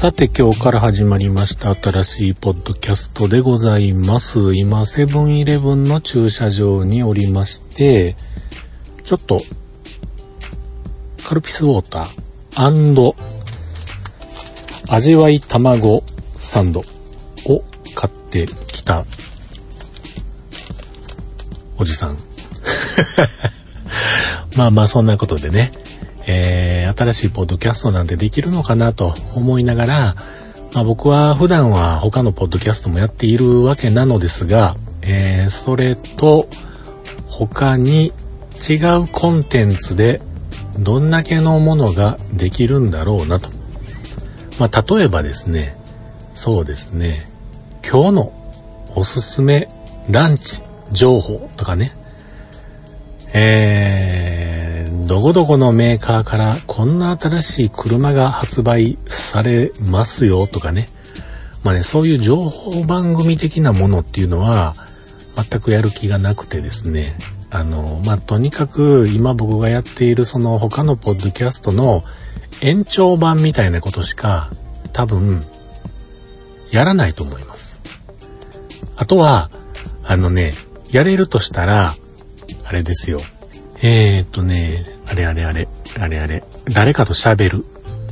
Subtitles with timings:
[0.00, 4.54] さて今日から始まりました新しいポッドキャストでございます。
[4.54, 8.14] 今、セブンイレブンの駐車場におりまして、
[9.02, 9.40] ちょっと、
[11.26, 13.14] カルピスウォーター
[14.88, 16.04] 味わい卵
[16.38, 17.64] サンドを
[17.96, 19.04] 買ってきた
[21.76, 22.16] おじさん。
[24.56, 25.72] まあまあそんなことでね、
[26.30, 30.14] えー、新しいポッドキャストなんてできるのかなと思いながら、
[30.74, 36.46] まあ、僕は普段は他のポッドキャストもやっているわけなのですが、えー、それと
[37.28, 38.12] 他に
[38.68, 40.20] 違うコンテンツで
[40.78, 43.48] どんだけのものができるんだろうなと。
[44.60, 45.78] まあ、例えばですね、
[46.34, 47.20] そうですね、
[47.90, 48.32] 今日の
[48.94, 49.68] おすすめ
[50.10, 51.90] ランチ情報とかね、
[53.32, 54.57] えー
[55.06, 60.88] どこどこのメーカーからこんな新しい車が発売されますよとかね。
[61.62, 64.74] まあね、そういう情報番組的なものっていうのは
[65.36, 67.14] 全くやる気がなくてですね。
[67.50, 72.04] あの、まあ、とにかく今僕がやっているその他のポッドキャストの
[72.60, 74.50] 延長版みたいなことしか
[74.92, 75.42] 多分
[76.70, 77.80] やらないと思います。
[78.96, 79.50] あとは、
[80.04, 80.52] あのね、
[80.90, 81.94] やれるとしたら、
[82.64, 83.20] あれですよ。
[83.82, 85.68] えー、っとね、あれあれあれ、
[86.00, 87.64] あれあれ、誰かと喋る。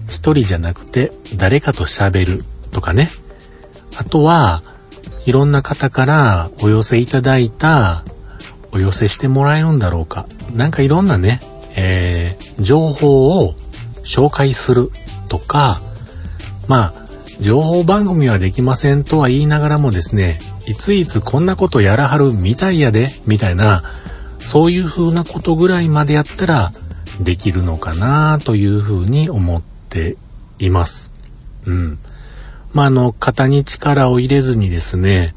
[0.09, 3.09] 一人じゃなくて、誰かと喋るとかね。
[3.99, 4.63] あとは、
[5.25, 8.05] いろんな方からお寄せいただいた、
[8.73, 10.27] お寄せしてもらえるんだろうか。
[10.55, 11.41] なんかいろんなね、
[11.77, 13.55] えー、情報を
[14.05, 14.91] 紹介する
[15.29, 15.81] とか、
[16.69, 17.07] まあ、
[17.41, 23.83] 情報番組はできませんとは言いながらもですね、いついつこんなことやらはるみたいやで、みたいな、
[24.39, 26.71] そういう風なことぐらいまでやったら
[27.21, 30.17] できるのかなという風に思って
[30.59, 31.11] います。
[31.67, 31.99] うん。
[32.73, 35.35] まあ、あの、肩に力を入れずにですね、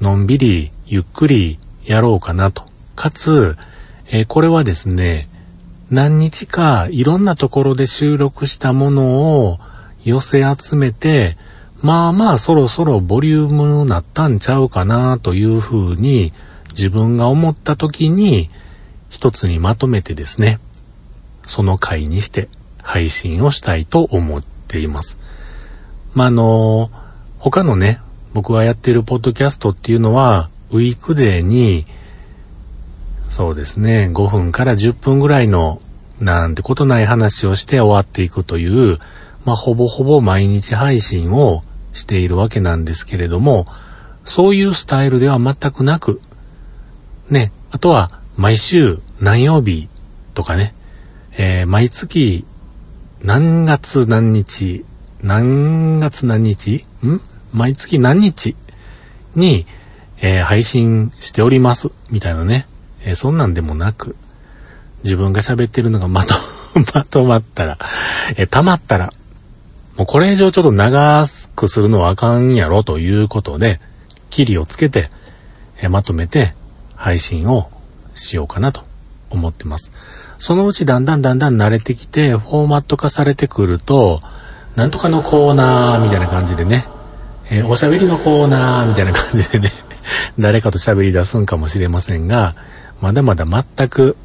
[0.00, 2.64] のんびり、ゆっくりやろうかなと。
[2.96, 3.56] かつ、
[4.10, 5.28] えー、これはですね、
[5.90, 9.58] 何日かいろんなところで収録したものを
[10.04, 11.36] 寄せ集めて、
[11.80, 16.32] まあまあそろそろボリュームになったんちゃうかなというふうに
[16.78, 18.48] 自分が思った時に
[19.10, 20.60] 一つにまとめてですね、
[21.42, 22.48] その回にして
[22.82, 25.18] 配信をしたいと思っています。
[26.14, 26.90] まあ、あの、
[27.38, 28.00] 他のね、
[28.32, 31.84] 僕がやってるポッドキャストっていうのは、ウィークデーに、
[33.28, 35.80] そうですね、5分から10分ぐらいの
[36.20, 38.98] なんてことない話をして終わっていくという、
[39.44, 41.62] まあ、ほぼほぼ毎日配信を
[41.92, 43.66] しているわけなんですけれども、
[44.24, 46.20] そういうスタイルでは全くなく、
[47.30, 49.88] ね、あとは毎週何曜日
[50.34, 50.74] とかね、
[51.36, 52.44] えー、毎月
[53.22, 54.84] 何月何日、
[55.22, 57.20] 何月何日ん？
[57.52, 58.54] 毎月何日
[59.34, 59.66] に、
[60.20, 61.90] えー、配信しております。
[62.10, 62.66] みたいなね。
[63.02, 64.14] えー、そんなんでもなく、
[65.02, 66.34] 自分が喋ってるのがまと、
[66.94, 67.78] まとまったら、
[68.36, 69.10] えー、溜まったら、
[69.96, 73.80] もうこれ以上ちょっと長くするのはあかんやろということで、
[74.30, 75.10] キリをつけて、
[75.80, 76.54] えまとめて、
[76.98, 77.70] 配信を
[78.14, 78.82] しようかなと
[79.30, 79.92] 思ってます。
[80.36, 84.20] そのうちだんだんだんだん慣れてきて、フォーマット化されてくると、
[84.76, 86.84] なんとかのコーナーみたいな感じでね、
[87.50, 89.70] えー、おしゃべりのコーナーみたいな感じでね、
[90.38, 92.54] 誰かと喋り出すんかもしれませんが、
[93.00, 94.16] まだまだ全く、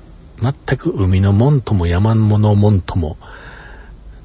[0.42, 3.18] 全く海のもんとも山のもんとも、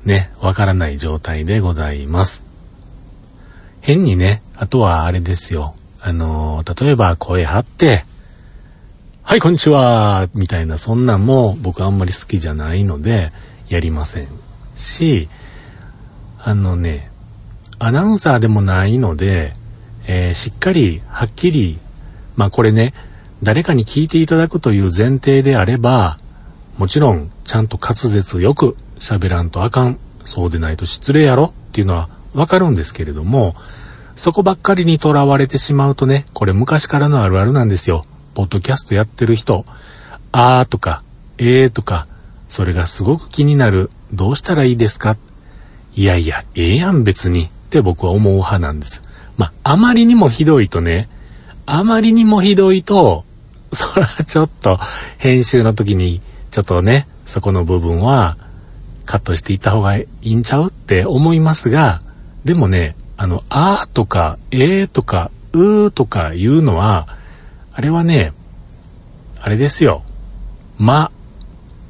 [0.04, 2.42] ね、わからない状態でございます。
[3.82, 5.74] 変にね、あとはあれですよ。
[6.00, 8.04] あのー、例えば声張って、
[9.28, 13.30] はい、こんにちはみたいな、そんなんも僕あんまり好きじゃないので、
[13.68, 14.28] やりません
[14.74, 15.28] し、
[16.38, 17.10] あのね、
[17.78, 19.52] アナウンサーでもないので、
[20.06, 21.78] えー、しっかり、はっきり、
[22.36, 22.94] まあこれね、
[23.42, 26.16] 誰かに聞いていただくという前提であれば、
[26.78, 29.98] もちろん、ちゃんと滑舌よく喋らんとあかん。
[30.24, 33.56] そうでないと失礼やろっていうのはわかるんですけれども、
[34.16, 38.06] そこばっかりにとらわれてしまうとね、これ昔からのあるあるなんですよ。
[38.38, 39.64] ポッドキャストやってる人、
[40.30, 41.02] あーとか、
[41.38, 42.06] えーとか、
[42.48, 43.90] それがすごく気になる。
[44.12, 45.16] どうしたらいいですか？
[45.96, 49.02] いやいや、ええやん別にって僕は思う派なんです。
[49.36, 51.08] まあ、あまりにもひどいとね、
[51.66, 53.24] あまりにもひどいと、
[53.72, 54.78] それはちょっと
[55.18, 56.20] 編集の時に
[56.52, 58.36] ちょっとね、そこの部分は
[59.04, 62.02] カットしていった方がいいんちゃうって思いますが、
[62.44, 67.17] でもね、あの、あーとか、えーとか、うーとかいうのは、
[67.78, 68.32] あれはね、
[69.40, 70.02] あれですよ。
[70.80, 71.12] 間。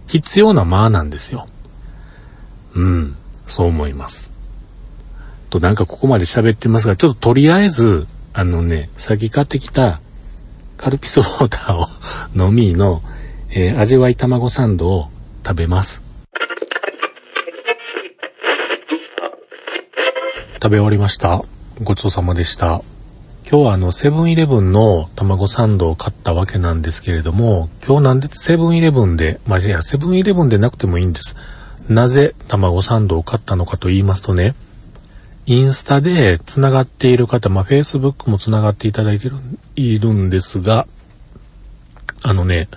[0.06, 1.46] 必要な間なんですよ。
[2.74, 4.34] うん、そう思います。
[5.48, 10.02] となんかここまで喋ってますが、ちょっととりあえず、あのね、先買ってきた
[10.76, 11.86] カルピスウォーターを
[12.36, 13.00] 飲みの、
[13.48, 15.08] えー、味わい卵サンドを
[15.42, 16.02] 食べます。
[20.62, 21.42] 食べ終わりました。
[21.82, 22.82] ごちそうさまでした。
[23.50, 31.34] 今日はあの、セブンイレブンの卵サンドを買ったわけなんですけれども、今日なんでセブンイレブンで、まあ、いや、セブンイレブンでなくてもいいんです。
[31.88, 34.54] なぜ卵サンドを買ったのかと言いますとね、
[35.46, 39.36] インスタで繋がっている方、まあ、Facebook も繋がっていただいてる、
[39.76, 40.86] いるんですが、
[42.24, 42.68] あのね、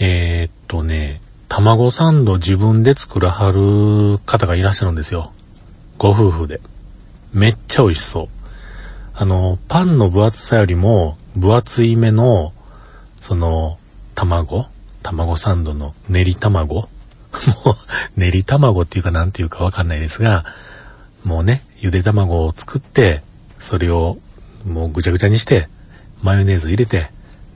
[0.00, 5.30] えー、っとね、卵サンド自分で作らはる方がいらっしゃるんですよ。
[5.96, 6.60] ご夫婦で。
[7.32, 8.33] めっちゃ美味しそう。
[9.16, 12.52] あの、パンの分厚さよりも分厚い目の、
[13.16, 13.78] その、
[14.14, 14.66] 卵？
[15.02, 16.74] 卵サンドの練り卵？
[16.74, 20.44] もう、練り卵っていうかなんていうかわかんないですが、
[21.24, 23.22] もうね、ゆで卵を作って、
[23.58, 24.18] それを
[24.66, 25.68] もうぐちゃぐちゃにして、
[26.22, 27.10] マヨネーズ入れて、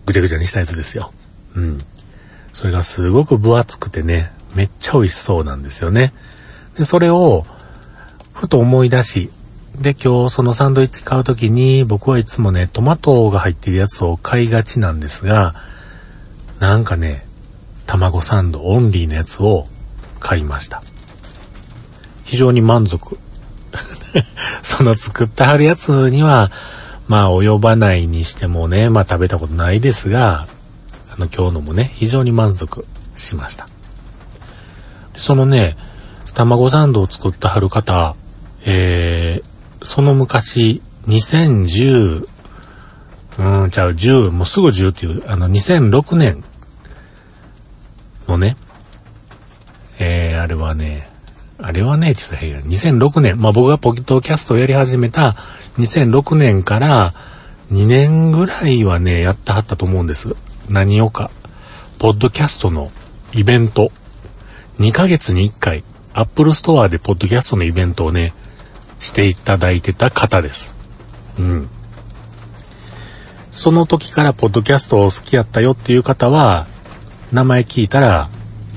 [0.06, 1.12] ぐちゃぐちゃにしたやつですよ。
[1.54, 1.78] うん。
[2.52, 6.12] それがすごく分厚くてね、めっちゃ美味しそうなんですよね。
[6.76, 7.44] で、それを、
[8.32, 9.31] ふと思い出し、
[9.80, 15.54] で、今日そのサンドイッチ買うときに僕はいつもね、トマトが入ってるやつを買いがちなんですが、
[16.58, 17.25] なんかね、
[17.86, 19.69] 卵サンドオンリーのやつを
[20.19, 20.82] 買いました。
[22.25, 23.19] 非常に満足。
[24.62, 26.50] その作ってはるやつには、
[27.06, 30.48] まあ及ばないにしてもね、まあ食べたことないですが、
[31.10, 32.84] あの今日のもね、非常に満足
[33.14, 33.69] しました。
[35.14, 35.76] そのね、
[36.34, 38.14] 卵サンドを作ってはる方、
[38.64, 42.26] えー、その昔、2010、
[43.38, 46.42] うん、じゃあ10、もうすぐ10っていう、あの2006年
[48.26, 48.56] のね、
[49.98, 51.08] えー、あれはね、
[51.60, 55.34] あれはね、ちょっと2006年、まあ僕がポケットキャストをやり始めた
[55.78, 57.14] 2006年から
[57.72, 60.34] 2年ぐらいはね、やってはったと思うんです。
[60.69, 61.30] 何をか。
[61.98, 62.90] ポッドキャストの
[63.32, 63.90] イベント。
[64.78, 65.82] 2ヶ月に1回、
[66.12, 68.32] アップルストアでポッドキャストのイベントをね、
[68.98, 70.74] していただいてた方です。
[71.38, 71.68] うん。
[73.50, 76.66] その時からポッドキャストを好きやったよっていう方は、
[77.32, 78.28] 名前聞いたら、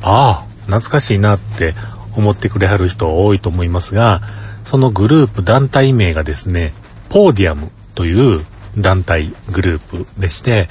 [0.02, 1.74] ああ、懐かしいなって
[2.16, 4.22] 思ってくれはる人多いと思いますが、
[4.64, 6.74] そのグループ団体名がですね、
[7.10, 8.46] ポーディアムという
[8.78, 10.70] 団体グループでして、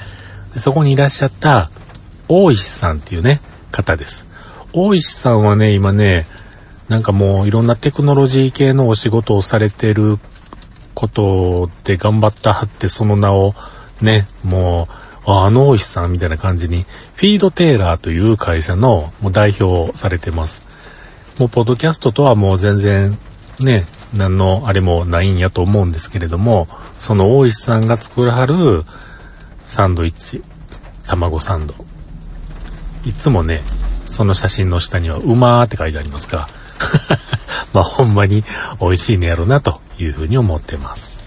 [0.55, 1.69] そこにいらっしゃった
[2.27, 4.27] 大石さんっていうね、方です。
[4.73, 6.25] 大石さんはね、今ね、
[6.91, 10.17] なんかもういろんなテクノロジー系のお仕事をされてる
[10.93, 13.55] ことで頑張ったはってその名を
[14.01, 14.89] ね、も
[15.25, 16.83] う、あの大石さんみたいな感じに、
[17.15, 20.67] フィードテーラーという会社のもう代表されてます。
[21.39, 23.17] もうポッドキャストとはもう全然
[23.61, 26.67] ね、何のあれもないんやと思うんですけれども、
[26.99, 28.83] その大石さんが作らはる
[29.63, 30.43] サンドイッチ、
[31.07, 31.73] 卵サンド。
[33.05, 33.61] いつもね、
[34.03, 36.47] その写真の下には、うまーって書いてありますが、
[37.73, 38.43] まあほんまに
[38.79, 41.19] 美味しいねやろなというふうに思ってます。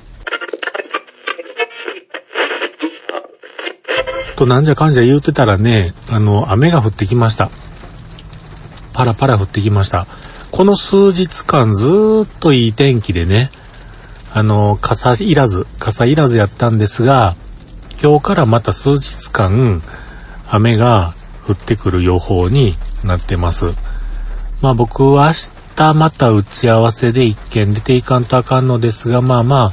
[4.37, 7.51] となんじゃかんじゃ言うてたらね、あの、雨が降ってきました。
[8.93, 10.07] パラパラ降ってきました。
[10.51, 13.51] この数日間ずっといい天気でね、
[14.33, 17.37] あの、傘いらず、傘いらずやったんですが、
[18.03, 19.83] 今日からまた数日間、
[20.49, 21.15] 雨が
[21.47, 23.67] 降ってくる予報になってます。
[24.61, 25.33] まあ僕は明
[25.77, 29.73] 日また打ち合わせで一件出ていかんとあかんのですが、まあまあ、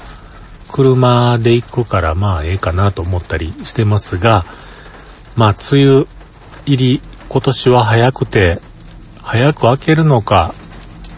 [0.71, 4.43] 車で行くからまあええかなと思ったりしてますが、
[5.35, 6.05] まあ梅雨
[6.65, 8.59] 入り今年は早くて
[9.21, 10.53] 早く明けるのか、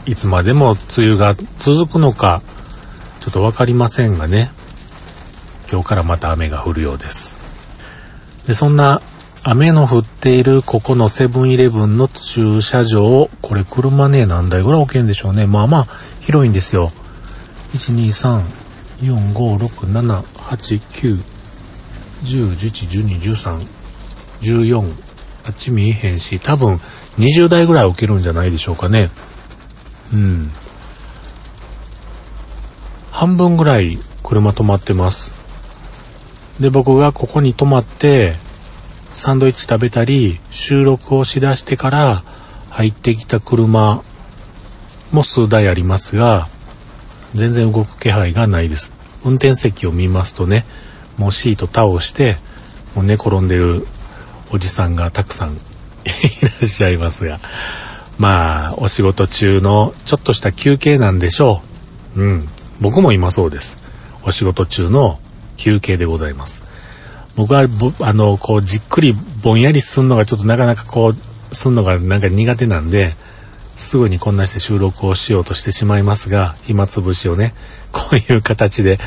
[0.06, 2.42] いつまでも梅雨が続くのか、
[3.22, 4.52] ちょっと分かりませんがね、
[5.72, 7.38] 今日からまた雨が降るようです。
[8.46, 9.02] で、そんな
[9.46, 15.46] 雨の降っているここのセブンイレブンの駐車場、これ車ね、何台ぐらい置けるんでしょうね。
[15.48, 15.88] まあまあ、
[16.22, 16.94] 広いんですよ。
[17.74, 18.42] 1、2、3、
[19.02, 21.24] 4、5、6、7、8、9、
[22.24, 23.68] 10、11、12、13、
[24.42, 24.94] 14、
[25.48, 26.78] あっち見えへんし、多分
[27.18, 29.10] 20台ぐらい置けるんじゃないでしょうかね。
[30.14, 30.50] うん。
[33.12, 35.34] 半分ぐらい車止まってます。
[36.62, 38.36] で、僕がここに止まって、
[39.14, 42.24] サンドイッチ食べたり、収録をしだしてから
[42.70, 44.02] 入ってきた車
[45.12, 46.48] も数台ありますが、
[47.34, 48.94] 全然動く気配がないです。
[49.24, 50.66] 運転席を見ますとね、
[51.18, 52.38] もうシート倒して、
[52.96, 53.86] もう寝転んでる
[54.52, 55.56] おじさんがたくさんい
[56.42, 57.40] らっしゃいますが、
[58.18, 61.62] まあ、お仕事中のちょっとした休憩なんでしょ
[62.16, 62.22] う。
[62.22, 62.48] うん。
[62.82, 63.78] 僕も今そうです。
[64.24, 65.20] お仕事中の
[65.58, 66.73] 休憩でございます。
[67.36, 67.68] 僕は、
[68.02, 73.14] あの、こう、じっくりぼんやりすんのがちょっとなかなかこう、すんのがなんか苦手なんで、
[73.76, 77.54] すぐにこんなして収録をしようとしてしまいますが、暇つぶしをね、
[77.92, 79.00] こういう形で、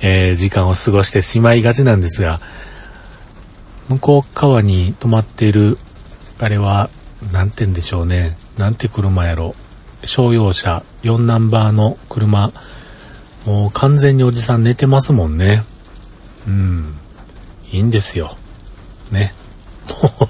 [0.00, 2.40] えー、時間を過ごしてしまいがちなんですが、
[3.88, 5.78] 向こう側に止まっている、
[6.40, 6.88] あれは、
[7.32, 8.36] なんて言うんでしょうね。
[8.58, 9.54] なんて車やろ。
[10.04, 12.52] 商用車、4ナンバーの車。
[13.46, 15.64] もう完全におじさん寝てますもんね。
[16.46, 16.94] うん。
[17.74, 18.36] いいんですよ。
[19.10, 19.34] ね。
[20.02, 20.28] も う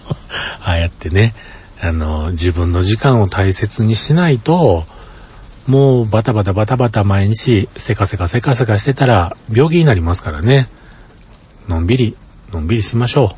[0.63, 1.35] ああやってね、
[1.81, 4.85] あの、自分の時間を大切にしないと、
[5.67, 10.69] もうバタバタバタバタ毎日せかせかせかせかしてたら病気になりますからね。
[11.69, 12.17] のんびり、
[12.53, 13.35] のんびりしましょ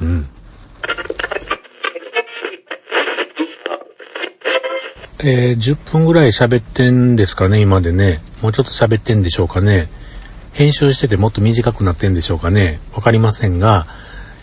[0.00, 0.04] う。
[0.04, 0.28] うん。
[5.22, 8.22] えー、10分ぐらい喋ってんですかね、今でね。
[8.40, 9.88] もうちょっと喋ってんでしょうかね。
[10.52, 12.80] 編集しててもっと短くなってんでしょうかね。
[12.94, 13.86] わかりませんが、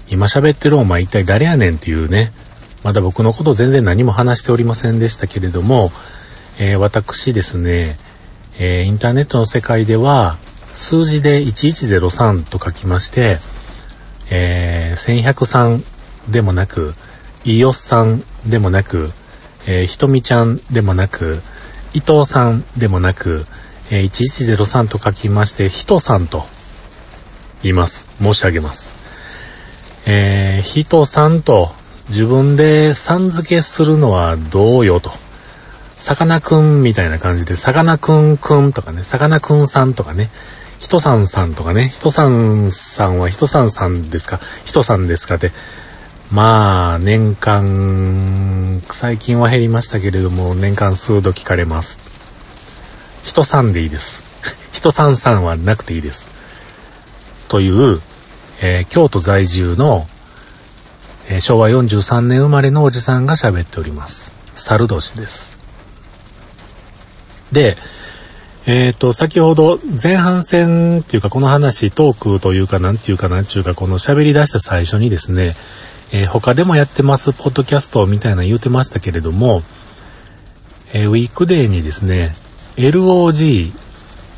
[0.10, 2.32] 今喋ってるお前一体誰やねんっていうね。
[2.84, 5.92] まだ僕のこと全然何も話しておりませんでしたけれども、
[6.60, 7.98] えー、私ですね、
[8.60, 10.38] えー、インターネットの世界では、
[10.74, 13.38] 数字で1103と書きまして、
[14.30, 16.94] えー、1103でもなく、
[17.46, 19.12] イオスさんでもなく、
[19.66, 21.42] えー、ひとみちゃんでもなく、
[21.94, 23.46] 伊藤さんでもなく、
[23.89, 26.44] えー、1103と書きまして、ひとさんと
[27.63, 28.06] 言います。
[28.20, 28.94] 申し上げます。
[30.06, 31.72] えー、ひとさんと
[32.10, 35.12] 自分でさん付けするのはどうよと。
[35.98, 40.29] さかなクンみたいな感じで、さかなクンくんとかね、さかなクンさんとかね、
[40.79, 45.51] ひとさんさんとかね、ひとさんさんはひとさんさんですか、ひとさんですかって、
[46.32, 52.16] まあ、年間、最近は減りましたけれども、年間数度聞かれます。
[53.27, 54.24] 人さんでいいです。
[54.72, 56.29] 人さんさんはなくていいです。
[57.50, 58.00] という、
[58.62, 60.07] えー、京都在住の、
[61.27, 64.31] えー、昭和43年生まれのおじさんが喋っております。
[64.55, 65.57] 猿年です。
[67.51, 67.75] で、
[68.65, 75.53] えっ、ー、と、先ほど前半戦っていうかこの話、トークというかなんていうかなんていうかこの喋り出した最初にですね、
[76.13, 79.63] えー、他でもやってますポッドキャストみたいな言うてましたけれども、
[80.93, 82.34] えー、ウィークデーにですね、
[82.77, 83.74] LOG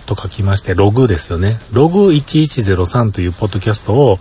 [0.07, 1.59] と書きまして、ログですよね。
[1.71, 4.17] ログ1103というポッドキャストを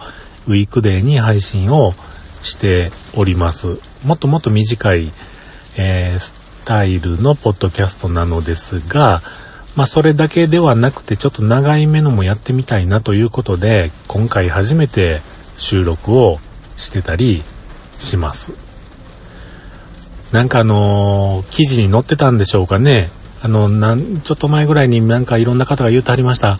[0.46, 1.94] ウィークデーに配信を
[2.42, 3.78] しております。
[4.04, 5.12] もっともっと短い、
[5.76, 9.22] えー、スタイルのポッドキャストなのですが、
[9.76, 15.20] まあそれだけではなくてちょっと長い目のもやってみたいなということで、今回初めて
[15.56, 16.38] 収録を
[16.76, 17.44] してたり
[17.98, 18.52] します。
[20.32, 23.10] なんかあのー、記事に載ってたんでしょうかね。
[23.42, 26.58] あの、なん、ちょっと前ぐらいになんかいろんな方が言うてはりました。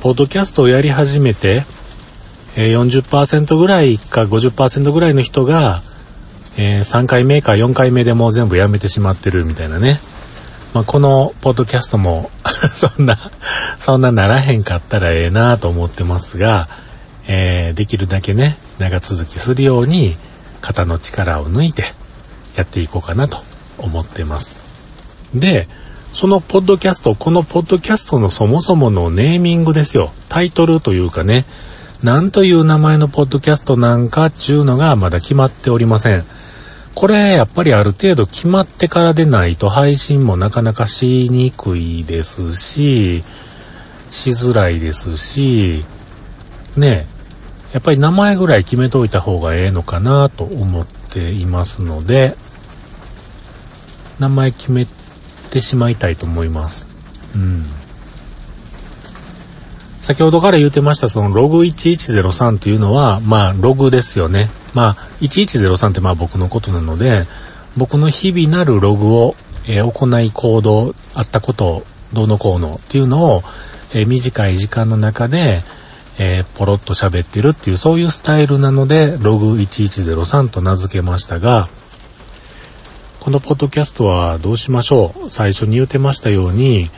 [0.00, 1.64] ポッドキャストをやり始めて、
[2.56, 5.82] えー、40%ぐらいか50%ぐらいの人が、
[6.56, 9.98] えー、3回目か4回目でもう全部やめてしまってるみたいなね。
[10.74, 13.18] まあ、このポッドキャストも そんな、
[13.78, 16.68] そんなならへんかったらええなと思ってますが、
[17.26, 20.16] えー、できるだけね、長続きするように
[20.60, 21.84] 肩の力を抜いて
[22.56, 23.38] やっていこうかなと
[23.78, 24.56] 思ってます。
[25.34, 25.68] で、
[26.12, 30.12] そのポッドキャスト、このポッドキャストのそもそものネーミングですよ。
[30.28, 31.44] タイトルというかね、
[32.02, 36.24] 何という名前のポッドキャストなんかっちゅうのがまだ決まっておりません。
[36.94, 43.22] これやっぱりある程度決まってからでないと配信もなかなかしにくいですし、
[44.10, 45.84] しづらいですし、
[46.76, 47.06] ね
[47.72, 52.34] やっぱり名前ぐらい決めといた方がええのかなと思っていますので、
[54.18, 54.86] 名前決め
[55.50, 56.86] ってしまいたいと思います。
[57.34, 57.64] うん。
[60.00, 64.48] 先ほどから言うてましたそのログ1103というのは、まあログですよね。
[64.74, 67.24] まあ1103ってまあ僕のことなので、
[67.76, 69.34] 僕の日々なるログを、
[69.68, 73.42] えー、行い行動、あったこと、どうのこうのっていうのを、
[73.92, 75.58] えー、短い時間の中で、
[76.18, 81.68] えー、ポロッと喋ってるっていうそういうスタイルなのでログ1103と名付けましたが、
[83.20, 85.30] このポッドキャストはどうしましょう。
[85.30, 86.90] 最初に言うてましたように、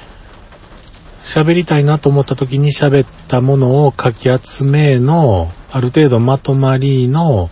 [1.24, 7.50] 喋りたいなと思った時に喋ったものを書き集めの、ある程度まとまりの、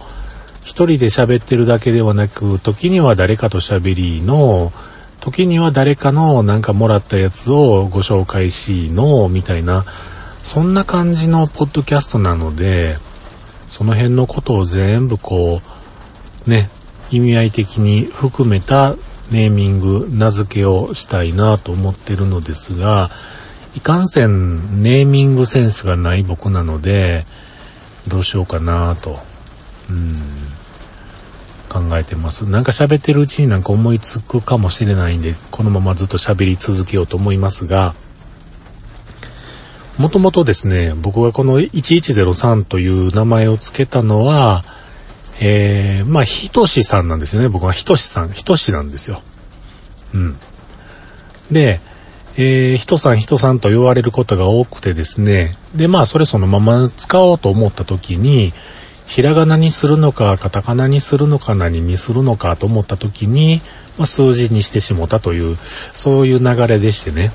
[0.63, 4.73] 一人で喋ってるだけではなく、時には誰かと喋りの、
[5.21, 9.85] 時には誰かのなんかもらったやつをご紹介しの、みたいな、
[10.45, 12.97] そんな感じのポッドキャストなので、
[13.67, 15.61] その辺のことを全部こ
[16.47, 16.71] う、ね、
[17.11, 18.95] 意味合い的に含めた
[19.31, 23.11] ネーミング、名付けをしたいなと思ってるのですが、
[23.77, 27.25] いかんせんネーミングセンスがない僕なので、
[28.09, 29.19] どうしようかなと、
[29.89, 30.15] うん、
[31.69, 32.49] 考えてます。
[32.49, 37.95] なんか喋ってるうちになんか思いつくかもしれないんで、このままずっと喋り続けようと思いますが、
[39.99, 44.65] もともとですね、僕がこの1103という名前を付けたのは、
[45.41, 47.49] えー、まあ、ひとしさんなんですよね。
[47.49, 49.21] 僕はひとしさん、ひとしなんですよ。
[50.15, 50.37] うん。
[51.51, 51.81] で、
[52.37, 55.57] えー、人さん人さんと言われることが多くてですね。
[55.75, 58.53] で、まあ、それそのまま使おうと思った時に、
[59.07, 63.63] ひらがなにするのか、カタカナにするのか、何にするのかと思った時に、
[63.97, 65.57] まあ、数字にしてしもたという、
[65.95, 67.33] そういう流れでしてね。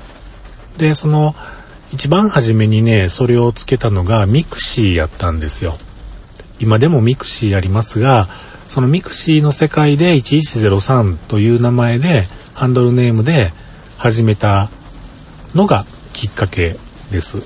[0.78, 1.34] で、その、
[1.92, 5.76] 一番初めにね、それをつけたのがミクシーやったんですよ。
[6.58, 8.28] 今でもミクシーありますが、
[8.68, 13.52] そのミクシーの世界で1103という名前で、ハンドルネームで
[13.98, 14.70] 始めた
[15.54, 16.76] のがきっかけ
[17.10, 17.42] です。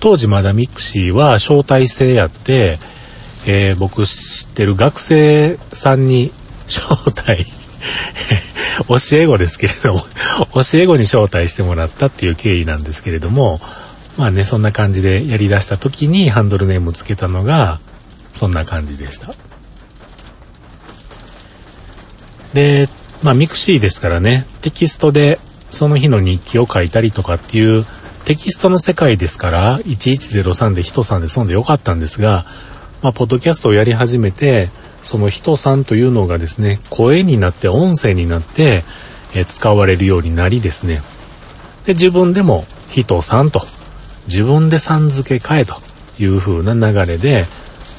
[0.00, 2.78] 当時まだミクシーは招待制やって、
[3.46, 6.30] えー、僕知ってる学生さんに
[6.66, 7.46] 招待
[8.88, 10.00] 教え子ですけれども
[10.54, 13.60] 教え子に招待してもらったっていう経緯なんですけれども、
[14.16, 17.80] まあね、そんな感じでやり出した時にハンドルネームつけたのが、
[18.34, 19.32] そんな感じでした。
[22.52, 22.88] で、
[23.22, 25.38] まあミクシーですからね、テキストで
[25.70, 27.86] その日の日記を書いたりとかっていう
[28.24, 32.44] テキストの世界ですから、1103で人さんでそんでよかったんですが、
[33.02, 34.70] まあ、ポッドキャストをやり始めて、
[35.02, 38.82] その人さんというのがですね、声になって音声になって、
[39.34, 41.02] え使われるようになりですね。
[41.84, 43.60] で、自分でも人さんと、
[44.26, 45.74] 自分でさん付け替えと
[46.18, 47.44] いう風な流れで、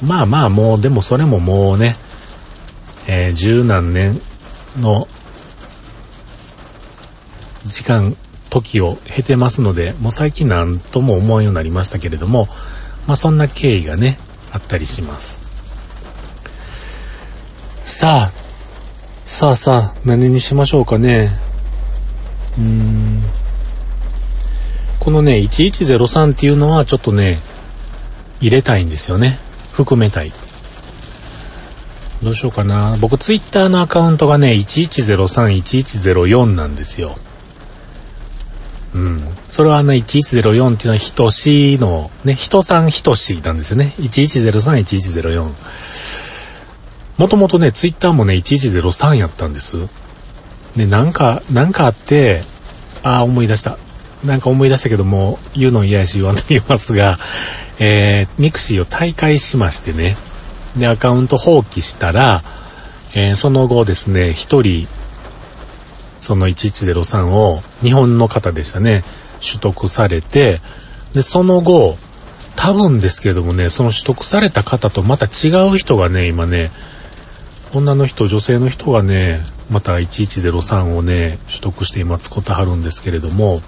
[0.04, 1.96] まあまあもう、でもそれももうね、
[3.06, 4.20] えー、十何年
[4.80, 5.08] の
[7.64, 8.16] 時間、
[8.50, 12.48] 時を経てますので、もう最近何とも思うようになりましたけれども、
[13.06, 14.18] まあそんな経緯がね、
[14.52, 15.42] あったりします。
[17.84, 18.32] さあ、
[19.24, 21.30] さあさあ、何にしましょうかね。
[22.58, 23.22] うーん。
[25.00, 27.38] このね、1103っていうのはちょっとね、
[28.40, 29.38] 入れたいんですよね。
[29.76, 30.32] 含めたい。
[32.22, 32.96] どうしようかな。
[32.98, 37.14] 僕、ツイッターのアカウントがね、1103、1104なんですよ。
[38.94, 39.20] うん。
[39.50, 43.92] それはね、1104っていうのは、ひとしの、ね、人さんひとしなんですよね。
[43.98, 45.52] 1103、1104。
[47.18, 49.76] もともとね、ツイッターもね、1103やったんです。
[50.74, 52.40] で、なんか、なんかあって、
[53.02, 53.78] ああ、思い出した。
[54.24, 57.18] なんか思い出したけども、言うの嫌やし言わんと言いますが、
[57.78, 60.16] えー、ミクシーを退会しましてね。
[60.76, 62.42] で、アカウント放棄したら、
[63.14, 64.88] えー、その後ですね、一人、
[66.20, 69.04] その1103を日本の方でしたね、
[69.40, 70.60] 取得されて、
[71.12, 71.98] で、その後、
[72.56, 76.70] 多分ですけどもね、その取得された方とまた違う人がね、今ね、
[77.72, 83.60] 女の人、女性の人がね、また1103をね、取得して今使ってはるんですけれども、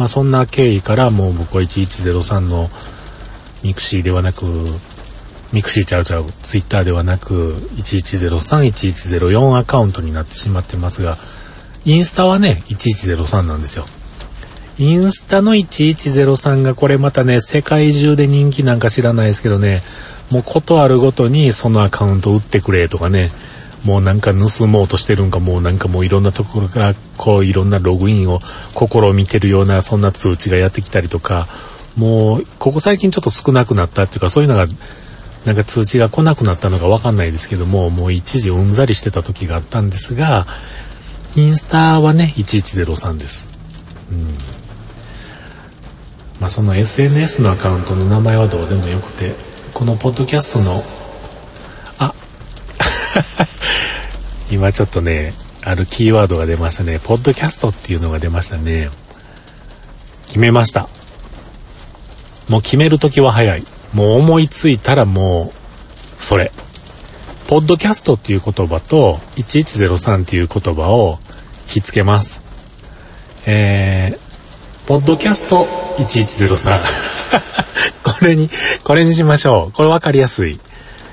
[0.00, 2.70] まあそんな経緯からもう僕は1103の
[3.62, 4.46] ミクシーではなく、
[5.52, 11.18] ミクシーちゃうちゃう、ツイッターではなく、1103、1104アカウントになってしまってますが、
[11.84, 13.84] インスタはね、1103なんですよ。
[14.78, 19.82] インスタの1103がこれまたね、世界中で人気なんか知らないですけどね、
[20.30, 23.30] もうことあるごとにそのアカウント打ってくれとかね、
[23.84, 31.46] もうなんか盗もうとしてるんかもうなんかもういろんなところからこういろんなログインを試みてるようなそんな通知がやってきたりとか、
[31.96, 34.66] もうここ最近ちょっと少なくなったっていうかそういうのが
[35.46, 40.46] なんか通知が来なくなったのかわかんないですけども、もう一時うんざりしてた時があったんですが、
[41.36, 43.48] インスタはね、1103です。
[44.10, 44.24] うん。
[46.40, 49.34] まあ、その SNS のアカウントの名前はどうでもよくて、
[49.72, 50.82] このポッドキャストの、
[54.50, 56.98] 今ちょっとね、あるキーワードが出ましたね。
[57.02, 58.90] ポッドキャストっていうのが出ましたね。
[60.26, 60.88] 決めました。
[62.48, 63.64] もう決めるときは早い。
[63.92, 66.52] もう思いついたらもう、それ。
[67.46, 71.18] ポッドキャストっていう言葉と1103っていう言葉を
[71.66, 72.42] ひっつけます。
[73.46, 75.66] えー、ポッドキャスト
[75.98, 76.78] 1103。
[78.04, 78.48] これに、
[78.84, 79.72] これにしましょう。
[79.72, 80.60] これ分かりやすい。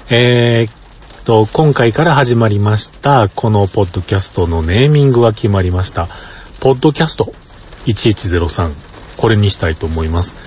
[0.10, 0.77] えー、
[1.28, 6.08] と、今回から始まりました、このポッドキャストのネーミングが決まりました。
[6.62, 7.34] ポッドキャスト
[7.86, 8.72] 1103。
[9.18, 10.38] これにしたいと思います。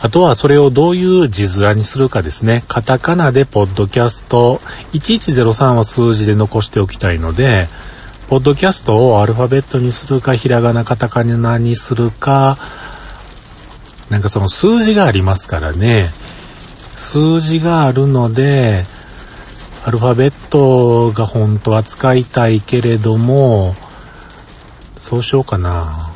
[0.00, 2.64] あとはそれをどういう字面にするかですね。
[2.66, 4.60] カタカナでポッドキャスト
[4.94, 7.68] 1103は数字で残しておきたいので、
[8.28, 12.58] ポッドキャストをアルファベットにするか、ひらがなカタカナにするか、
[14.10, 16.10] なんかその数字がありますからね。
[16.96, 18.84] 数字があるので、
[19.86, 23.76] アルファベットが本当は使いたいけれども、
[24.96, 26.10] そうしようかな。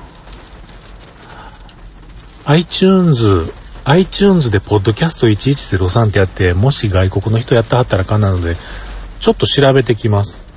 [2.46, 3.54] iTunes、
[3.84, 8.56] iTunes でポッドキャスト1103ってやって、もし外国の人やってはったらかんなので、
[9.20, 10.49] ちょっと調べてきます。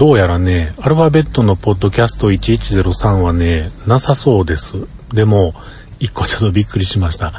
[0.00, 4.86] どうやらね、アルファベットのポッドキャスト1103はね、なさそうです。
[5.12, 5.52] でも、
[5.98, 7.34] 一個ちょっとびっくりしました。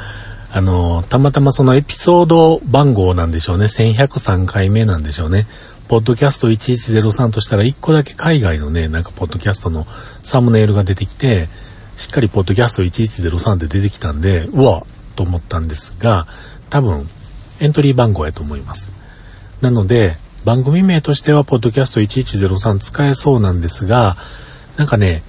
[0.52, 3.64] あの、たまたまそのエピソード番号なんでしょうね。
[3.64, 5.48] 1103回目なんでしょうね。
[5.88, 9.84] ポッドキャスト1103としたら一個だけ海外のね、なんかポッドキャストの
[10.22, 11.48] サムネイルが出てきて、
[11.96, 14.84] しっかりポッドキャスト1103って出てきたんで、うわ
[15.16, 16.28] と思ったんですが、
[16.70, 17.08] 多分
[17.58, 18.92] エントリー番号やと思います。
[19.60, 20.14] なので、
[20.44, 24.16] 番組名としては、ポッドキャスト1103使えそうなんですが、
[24.76, 25.22] なんかね、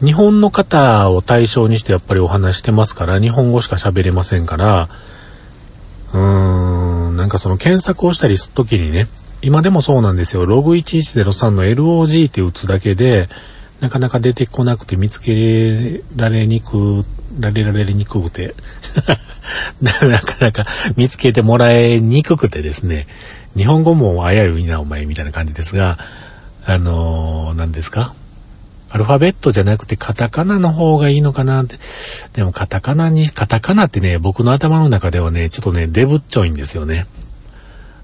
[0.00, 4.88] 日本の方を対象にしてやっぱりお話してますから、日本語しか喋れませんから、
[6.12, 9.06] うーん、なんかその検索をしたりするときにね、
[9.40, 10.46] 今でもそうなんですよ。
[10.46, 13.28] ログ1103の LOG って打つだけで、
[13.80, 17.04] なかなか出てこなくて見つけられにく、
[17.38, 18.54] られられにくくて
[20.08, 20.64] なかなか
[20.96, 23.06] 見つけてもらえにくくてですね、
[23.56, 25.98] 日本語も危ういなお前みたいな感じですが、
[26.64, 28.14] あの、何ですか？
[28.88, 31.76] アルファベットじゃなくてカタカナの方がいいのかなって。
[32.34, 37.06] でもカタカナに、カタカナってね、僕の頭の中ではね、ちょっとね、デブっちょいんですよね。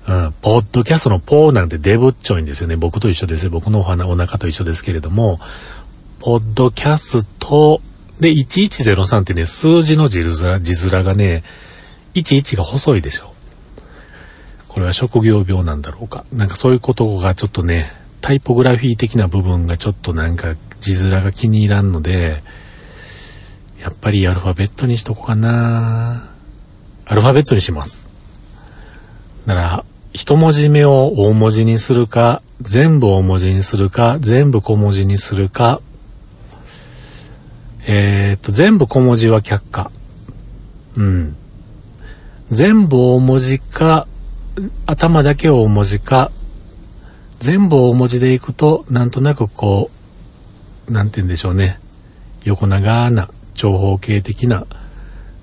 [0.09, 2.77] うん、ポッドキャストのポーなんてデブっちょいんですよね。
[2.77, 3.49] 僕と一緒です。
[3.49, 5.39] 僕のお花、お腹と一緒ですけれども、
[6.19, 7.81] ポッドキャスト
[8.19, 11.45] で1103ってね、数字の字面字面がね、
[12.15, 13.32] 11が細いでしょ。
[14.73, 16.25] これは職業病なんだろうか。
[16.33, 17.85] なんかそういうことがちょっとね、
[18.23, 22.43] タイポグラフィー的な部分がちょっとなんか字面が気に入らんので、
[23.79, 26.31] やっぱりアルファベットにしとこうかな
[27.05, 28.09] アルファベットにします。
[29.45, 35.83] なら、一文字目を大文字にするか、全部大文字にするか、全部小文字にするか、
[37.87, 39.91] えー、っと、全部小文字は却下。
[40.97, 41.37] うん。
[42.47, 44.07] 全部大文字か、
[44.87, 46.31] 頭だけを大文字か、
[47.39, 49.91] 全部大文字でいくと、なんとなくこ
[50.89, 51.79] う、なんて言うんでしょうね。
[52.45, 54.67] 横長な長方形的な、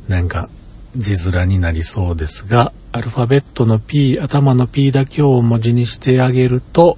[0.08, 0.48] なんか、
[0.96, 6.98] 字面になりそうですが、アルファベットの P、頭の P だけを大文字にしてあげると、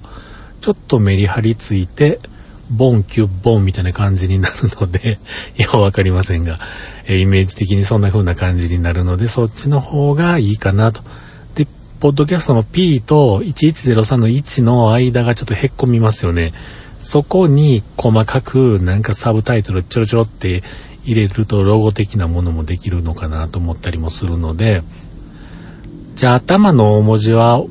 [0.60, 2.18] ちょっとメリハリついて、
[2.70, 5.18] ボンキュッボンみたいな感じになるので、
[5.58, 6.58] ようわかりませんが、
[7.06, 11.02] えイメージ的にそんな風な感じになるので、そっちの方がいいかなと。
[12.02, 16.52] ポッドキャストの P と1103の1の間がちょっとへっこみますよね。
[16.98, 20.64] そこに細かくなんかサブタイトルちょろちょろって
[21.04, 24.80] 入れるとロゴ的なものもできるのかなと思ったりもするので、
[26.16, 27.62] じゃあ頭の大文字は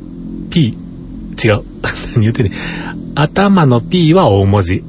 [0.49, 0.77] P。
[1.43, 1.63] 違う。
[2.15, 2.51] 何 言ってね。
[3.15, 4.81] 頭の P は大文字。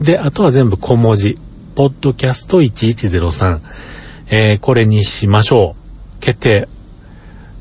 [0.00, 1.36] で、あとは全部小文字。
[1.74, 3.60] ポッドキャスト1103。
[4.28, 6.20] えー、これにしましょう。
[6.20, 6.70] 決定。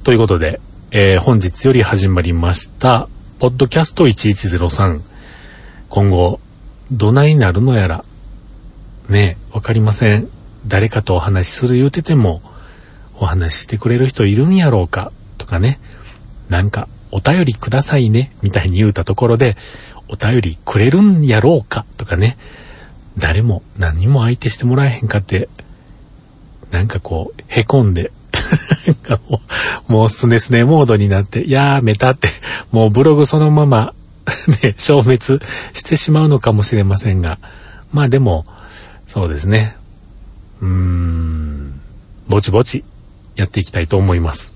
[0.05, 5.01] ということで、えー、本日より始まりました、ポッドキャスト1103。
[5.89, 6.39] 今後、
[6.93, 8.05] どないなるのやら、
[9.09, 10.29] ねえ、わかりません。
[10.65, 12.41] 誰かとお話しする言うてても、
[13.19, 15.81] お話ししてくれる人いるんやろうか、とかね。
[16.47, 19.57] なんか、お便りくださいね、みたいに言うたところで、
[20.07, 22.37] お便りくれるんやろうか、とかね。
[23.17, 25.49] 誰も何も相手してもらえへんかって、
[26.71, 28.13] なんかこう、へこんで、
[29.29, 29.41] も
[29.89, 32.29] う、もうすねすねモードになって、やーめたって、
[32.71, 33.93] もうブログそのまま
[34.63, 35.39] ね、消滅
[35.73, 37.39] してしまうのかもしれませんが、
[37.91, 38.45] まあでも、
[39.05, 39.77] そうですね。
[40.61, 41.79] うーん、
[42.27, 42.83] ぼちぼち
[43.35, 44.51] やっていきたいと思います。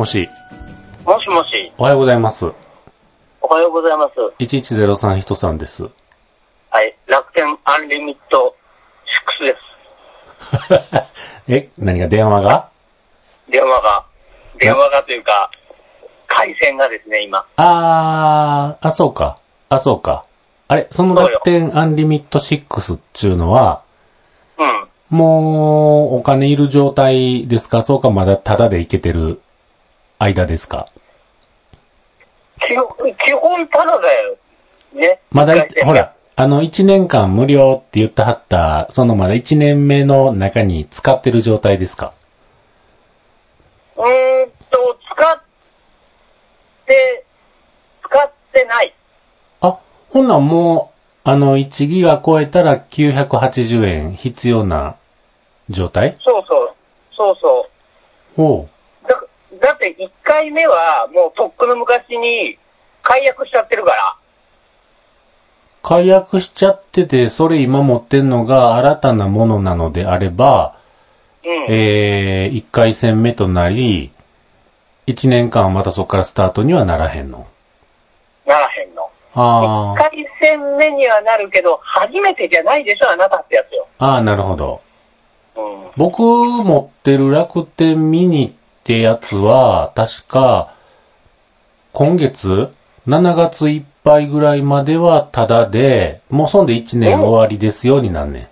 [0.00, 0.30] もし
[1.04, 2.46] もし、もしおはようございます。
[3.42, 4.14] おはようございます。
[4.38, 5.82] 1103人さんです。
[6.70, 8.56] はい、楽天アンリミット
[10.56, 11.04] 6です。
[11.52, 12.70] え、何が電話が？
[13.50, 14.06] 電話が、
[14.58, 15.50] 電話がというか、
[16.26, 17.44] 回線がですね、今。
[17.56, 19.36] あー、あ、そうか。
[19.68, 20.24] あ、そうか。
[20.68, 23.82] あれ、その楽天アンリミット6っていうのは、
[24.56, 24.88] うん。
[25.10, 27.82] もう、お金いる状態ですか？
[27.82, 29.42] そうか、まだタダでいけてる
[30.20, 30.86] 間ですか？
[32.66, 34.36] 基本、基本ただだよ。
[34.92, 35.20] ね。
[35.30, 35.54] まだ
[35.84, 42.12] ほら、あの、1年間無料って言ってはった、そのまだ1年目の中に使ってる状態ですか？
[43.96, 45.42] うーんと、使っ
[46.86, 47.24] て、
[48.02, 48.94] 使ってない。
[49.62, 49.78] あ、
[50.10, 50.92] ほんなんも
[51.24, 54.96] う、あの、1ギガ超えたら980円必要な
[55.68, 56.14] 状態？
[56.18, 56.74] そうそう。
[57.16, 57.70] そうそう。
[58.36, 58.70] ほう。
[59.60, 62.58] だ、だって1回目は、もうとっくの昔に
[63.02, 64.16] 解約しちゃってるから。
[65.82, 70.76] 解約しちゃってて、それ今持ってんのが新たなものなのであれば、
[71.44, 71.66] うん。
[71.70, 74.10] えー、1回戦目となり、
[75.06, 77.46] 1年間またそこからスタートにはならへんの。
[78.46, 79.10] ならへんの。
[79.34, 83.86] あー、一回戦目にはなるけど、初めてじゃないでしょ、あなたってやつよ。
[83.98, 84.80] あー、なるほど。
[85.56, 85.90] うん。
[85.96, 88.52] 僕持ってる楽天ミニっ
[88.84, 90.74] てやつは、確か、
[91.92, 92.70] 今月、
[93.06, 98.48] 7月いっぱいぐらいまではタダで、もうそんで1年終わりですようになんねん。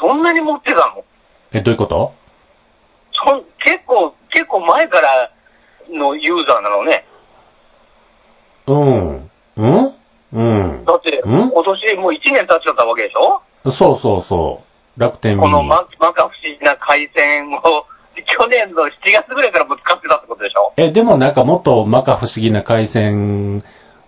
[0.00, 1.04] そんなに持ってたの？
[1.52, 2.12] え、どういうこと？
[3.12, 5.30] そん結構、結構前から
[5.90, 7.04] のユーザーなのね。
[8.66, 9.30] うん。
[9.56, 9.94] うん？
[10.32, 10.84] うん。
[10.84, 11.22] だって、ん？
[11.24, 13.70] 今年もう1年経っちゃったわけでしょ？
[13.70, 14.60] そうそうそ
[14.96, 15.00] う。
[15.00, 15.50] 楽天ミニ。
[15.50, 17.86] このま、まか不思議な回線を、
[18.24, 20.72] 去年の7月ぐらいからぶつかってたってことでしょ？
[20.76, 23.62] え、でもなんかもっと摩訶不思議な回線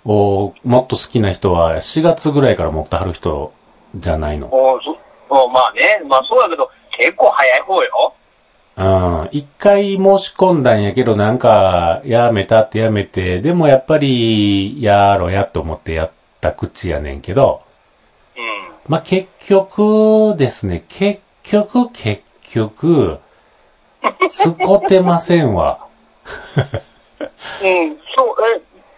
[0.05, 3.53] をもっと好きな人は4月ぐらいから持ってはる人
[3.94, 4.48] じゃないの？
[4.48, 4.96] おそ
[5.31, 8.14] おまあね、まあそうだけど、結構早い方よ。
[8.77, 9.29] うん。
[9.33, 17.62] 一回申し込んだんやけどなんかやめたってやめて、でもやっぱりやろやと思ってやった口やねんけど、
[18.37, 18.42] うん。
[18.88, 23.18] まあ、結局ですね、結局結局、
[24.28, 25.86] 使ってませんわ。
[26.26, 28.36] うん、そう、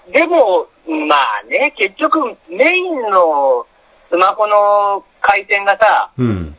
[0.08, 0.66] え、でも、
[1.08, 3.66] まあね、結局、メインの
[4.10, 6.56] スマホの回線がさ、うん。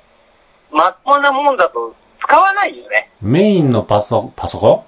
[0.72, 3.12] まっとうなもんだと使わないよね。
[3.22, 4.84] メインのパソ、パソコン？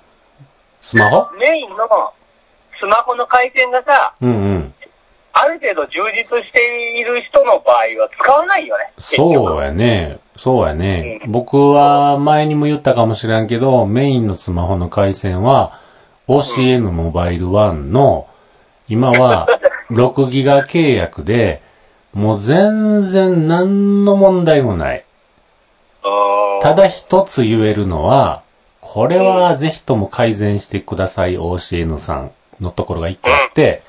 [0.81, 1.31] スマホ？
[1.37, 1.77] メインの
[2.79, 4.73] スマホの回線がさ、うんうん。
[5.33, 8.91] ある程度充実している人の場合は使わないよね。
[8.97, 10.19] そうやね。
[10.37, 11.21] そうやね。
[11.27, 15.79] 僕は前にも言ったかもしれんけど、メインのスマホの回線は
[16.27, 18.27] OCN モバイル1の
[18.87, 19.47] 今は
[19.91, 21.61] 6ギガ契約で、
[22.13, 25.03] もう全然何の問題もない。
[26.61, 28.41] ただ一つ言えるのは、
[28.81, 33.83] これはぜひとも改善してください OCN さんのところが一個あって、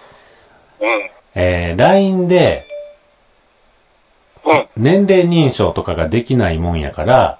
[0.80, 1.10] うん。
[1.34, 2.77] えー、LINE でうん。
[4.76, 7.38] 年齢認証とかができないもんやから、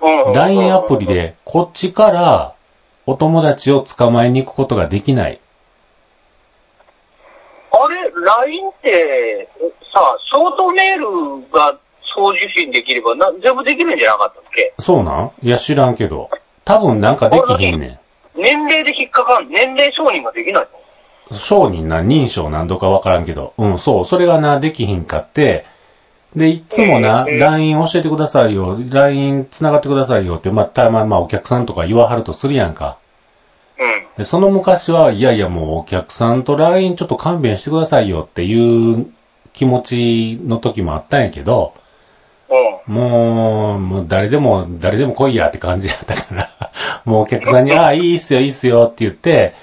[0.00, 0.32] うん。
[0.32, 2.54] LINE アプリでこっちから
[3.06, 5.40] お友達を捕まえに行くことができない。
[7.70, 9.48] あれ、LINE って、
[9.92, 11.78] さ、ショートメールが
[12.14, 14.74] 送受信できればな、全部できるんじゃなかったっけ？
[14.78, 15.32] そうなん？
[15.42, 16.30] いや知らんけど。
[16.64, 17.98] 多分なんかできひんね
[18.36, 20.78] 年齢で引っかかん、年齢承認ができないの？
[20.78, 20.81] ん。
[21.32, 23.54] 商人な、認証何度かわからんけど。
[23.58, 24.04] うん、そう。
[24.04, 25.66] それがな、できひんかって、
[26.36, 32.96] で、いつもな、えー LINE 教えてくださいよ、LINE 繋がってくださいよって、まあ、たままあお客さんとか言わはるとするやんか。
[33.78, 34.04] うん。
[34.16, 39.12] で、その昔は、いやいやもうお客さんと LINE ちょっと勘弁してくださいよっていう
[39.52, 41.74] 気持ちの時もあったんやけど、
[42.86, 42.94] うん。
[42.94, 46.50] もう、もう誰でも、誰でも来いやって感じだったから、
[47.04, 49.54] もうお客さんに、ああ、いいっすよ、いいっすよって言って、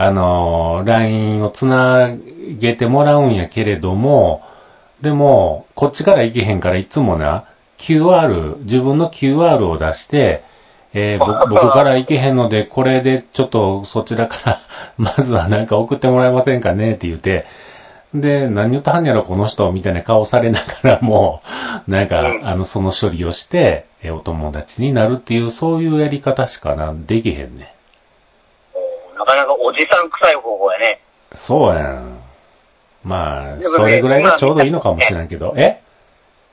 [0.00, 2.08] あのー、LINE をつな
[2.58, 4.42] げてもらうんやけれども、
[5.02, 7.46] でも、こっちから行けへんからいつもな、
[7.78, 10.44] QR、自分の QR を出して、
[10.94, 14.60] えーぼ僕から行けへんので、これでちょっとそちらから、
[14.98, 17.46] まずはなんか送ってもらえませんかねって言って、
[18.14, 21.42] で、何言ったはんやろ、この人、みたいな顔されながら も、
[21.88, 27.74] なんか、うんあの、その処理をして、えお友達になるっていう、そういうやり方しかな、できへんね。
[29.18, 31.00] なかなかおじさん臭い方法やね。
[31.34, 32.18] そうやん。
[33.04, 35.80] まあ、それぐらいがちょうどいいのかもしれんけど、え？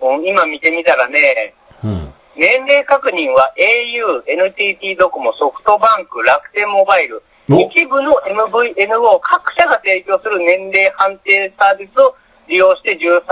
[0.01, 2.13] うん今見てみたらね、うん。
[2.35, 12.15] 年齢確認は au、NTT ドコモ、ソフトバンク、楽天モバイル、お一部の MVNO 各社が提供する年齢判定サービスを
[12.47, 13.23] 利用して18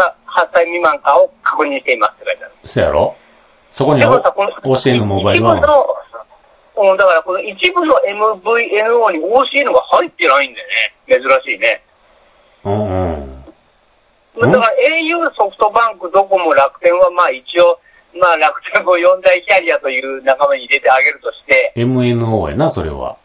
[0.53, 2.53] 歳未満かを確認していますって書いてある。
[2.63, 3.15] そやろ？
[3.69, 5.85] そこにでもさ、この OCN モバイルは、一部の、
[6.75, 11.41] うん、だからこの一部の MVNO に OCN が入ってないんだよね。
[11.45, 11.83] 珍しいね。
[12.63, 13.13] うん
[14.35, 14.51] うん。
[14.51, 17.79] だから au、ソフトバンク、ドコモ、楽天はまあ一応、
[18.19, 23.17] まあ楽天を四大キャリアという仲間に入れてあげるとして、MNO やな、それは。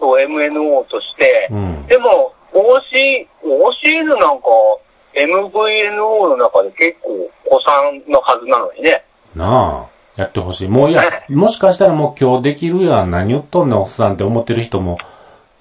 [0.00, 1.86] そう MNO として、うん。
[1.86, 4.48] でも OC、OCN なんか
[5.14, 9.04] MVNO の中で結構子さんのはずなのにね。
[9.34, 9.93] なあ。
[10.16, 10.68] やってほしい。
[10.68, 13.10] もういや、もしかしたらもう今日できるやん。
[13.10, 14.98] 何言っとんねん、おっさんって思ってる人も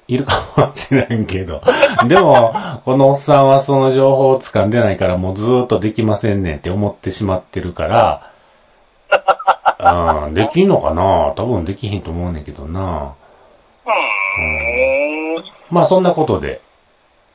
[0.08, 1.62] いるかもしれんけど。
[2.08, 2.54] でも、
[2.86, 8.30] このおっさんはその情報を掴んでないからもうずーっとできませんねんって思ってしまってるから、
[10.26, 11.34] うん、できんのかな？
[11.36, 13.14] 多分できひんと思うねんけどな。
[13.86, 13.92] うー
[15.40, 15.44] ん。
[15.70, 16.62] まあそんなことで、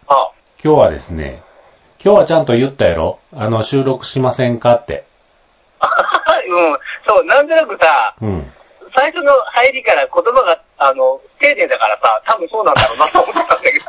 [0.06, 0.30] あ、
[0.62, 1.42] 今日はですね、
[2.02, 3.18] 今日はちゃんと言ったやろ？
[3.36, 4.76] あの、収録しませんか？
[4.76, 5.04] って。
[6.48, 6.78] うん。
[7.08, 8.52] そう、なんとなくさ、うん。
[8.94, 13.84] 最初の入りから言葉が、あの、丁寧だからさ、多分そうなんだろうなと思ってたんだけど。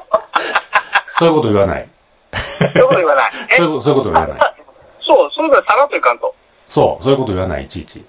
[1.08, 1.88] そういうこと言わない。
[2.34, 3.32] そういうこと言わない。
[3.52, 4.40] え そういうことそういうこと言わない。
[5.06, 6.36] そう、そういうのさらっといかんと。
[6.68, 8.06] そう、そういうこと言わない、いちいち。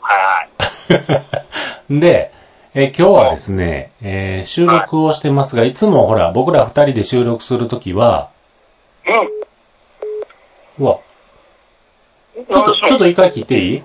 [0.00, 1.18] はいは
[1.90, 2.00] い。
[2.00, 2.32] で、
[2.74, 8.28] えー今日はですね、えー収録をしてますが、いつもほら、僕ら二人で収録するときは、
[9.06, 10.84] うん。
[10.84, 10.98] うわ、
[12.48, 13.82] ちょっと、ちょっと、と一回聞いていい？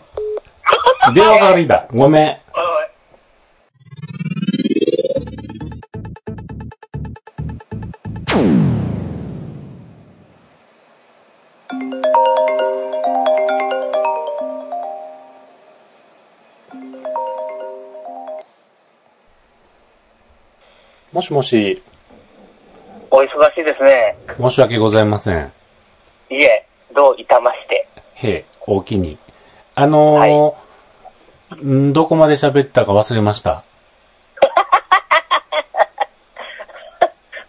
[1.14, 1.86] 電話が悪いだ。
[1.94, 2.26] ごめん。
[2.26, 2.96] はい
[21.16, 21.82] もしもし、
[23.10, 23.24] お忙
[23.54, 24.18] しいですね。
[24.38, 25.50] 申し訳ございません。
[26.30, 27.88] いえ、どういたまして。
[28.16, 29.18] へえ、おおきに。
[29.78, 33.64] あのーんどこまで喋ったか忘れました？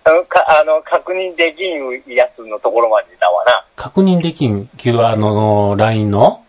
[0.05, 3.65] あの、かあの確認できんやつのところまでだわな。
[3.75, 6.45] 確認できん、旧あの、LINE の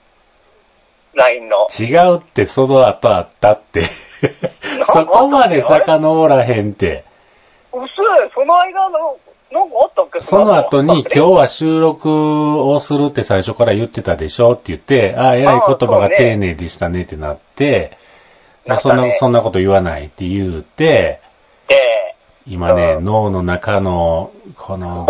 [1.14, 1.68] ？LINE の。
[1.80, 3.84] 違うって、その後あったって。
[4.84, 7.06] そこまで遡らへんって。
[7.72, 9.18] うそや、その間の、
[9.52, 17.98] なんかあったっけその後に今日は収録をするって最初から言ってたでしょって言って、ああ、えらい言葉が丁寧でしたねってなって、
[18.66, 21.22] なったそんな、そんなこと言わないって言うて、
[21.68, 25.08] で、今ね、脳の中の、この、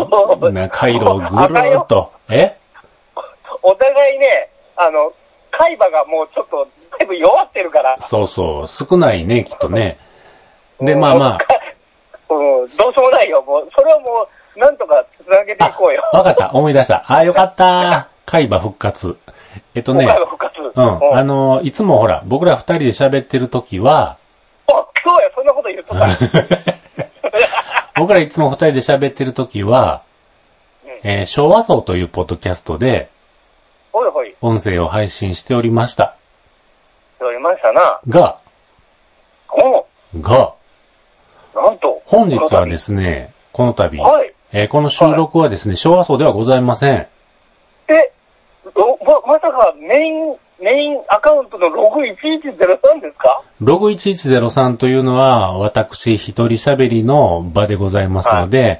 [0.51, 2.57] な回路をぐるーっと、え
[3.63, 5.13] お互いね、あの、
[5.51, 7.97] 海馬がもうちょっと、だいぶ弱ってるから。
[8.01, 9.97] そうそう、少ないね、きっとね。
[10.79, 11.66] で、まあまあ
[12.29, 13.41] うん、どうしようもないよ。
[13.41, 16.03] もう、それはもう、なんとか繋げていあ、こうよ。
[16.13, 17.03] あ、わかった、思い出した。
[17.07, 18.09] あ、よかった。
[18.25, 19.17] 海馬復活。
[19.73, 20.59] えっとね今、回は復活。
[20.59, 24.17] う、うんあの、いつもほら、僕ら二人で喋ってる時は、
[24.67, 26.07] あ、そうや、そんなこと言うとった。
[27.99, 30.01] 僕らいつも二人で喋ってる時は、
[31.03, 33.09] えー昭和層というポッドキャストで
[33.91, 36.15] ほいほい、音声を配信しておりました。
[37.19, 37.99] やりましたな。
[38.07, 38.37] が、
[39.49, 39.87] お
[40.19, 40.53] が、
[41.61, 42.01] なんと。
[42.05, 44.33] 本日はですね、この度、はい。
[44.53, 47.07] えーこの収録はですね、昭和層ではございません。
[47.89, 48.11] え、
[48.75, 53.41] おま、まさかメイン、メインアカウントのログ1103ですか？
[53.59, 58.79] ログ1103というのは、私一人喋りの場でございますので、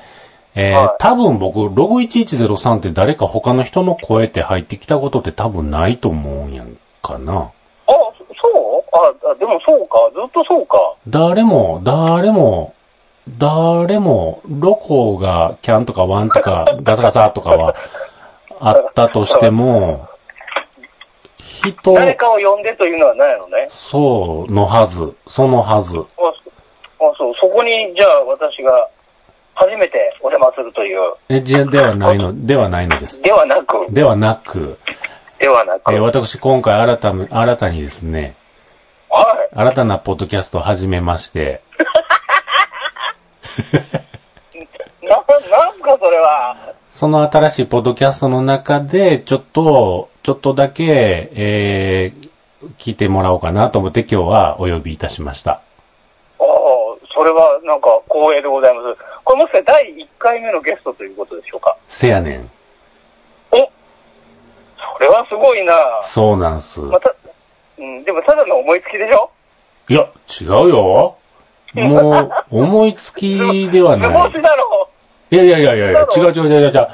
[0.56, 7.52] えーはい多分僕、ログ1103って誰か他の人の声って入ってきたことって多分ないと思うんやんかな。
[9.32, 9.98] あ、でもそうか。
[10.14, 10.78] ずっとそうか。
[11.08, 12.74] 誰も、誰も、
[13.38, 17.76] 誰も、ロコがキャンとかワンとか ガサガサとかは
[18.60, 20.08] あったとしても、
[21.38, 23.66] 人、誰かを呼んでというのはないのね。
[23.70, 25.98] そうのはず、そのはず。
[25.98, 28.88] あ、そあそう、そこに、じゃあ私が
[29.56, 31.14] 初めてお邪魔するという。
[31.30, 33.22] え、じゃ、ではないの、ではないのです。
[33.22, 34.78] ではなく、ではなく、
[35.40, 35.94] ではなく。
[35.94, 38.36] えー私今回新たに、新たにですね、
[39.10, 39.56] はい。
[39.56, 41.62] 新たなポッドキャストを始めまして、
[45.04, 46.56] な、なんかそれは。
[46.92, 52.30] その新しいポッドキャストの中で、ちょっと、ちょっとだけ、えー、
[52.78, 55.52] 聞いてもらおうかなと思って今日はお呼びいたしました。
[55.52, 55.62] あ
[56.40, 56.48] あ、
[57.14, 58.98] それはなんか光栄でございます。
[59.24, 62.50] これもしかして第1回目のゲストということでしょうかせやねん。
[63.52, 66.80] おそれはすごいなそうなんす。
[66.82, 67.14] また、
[67.80, 69.30] うん、でもただの思いつきでしょ？
[69.90, 70.08] いや、
[70.42, 71.16] 違うよ。
[71.74, 74.32] もう、 思いつきでは図ない。
[75.30, 76.88] いやいやいやいやいや、違う違う違う違う。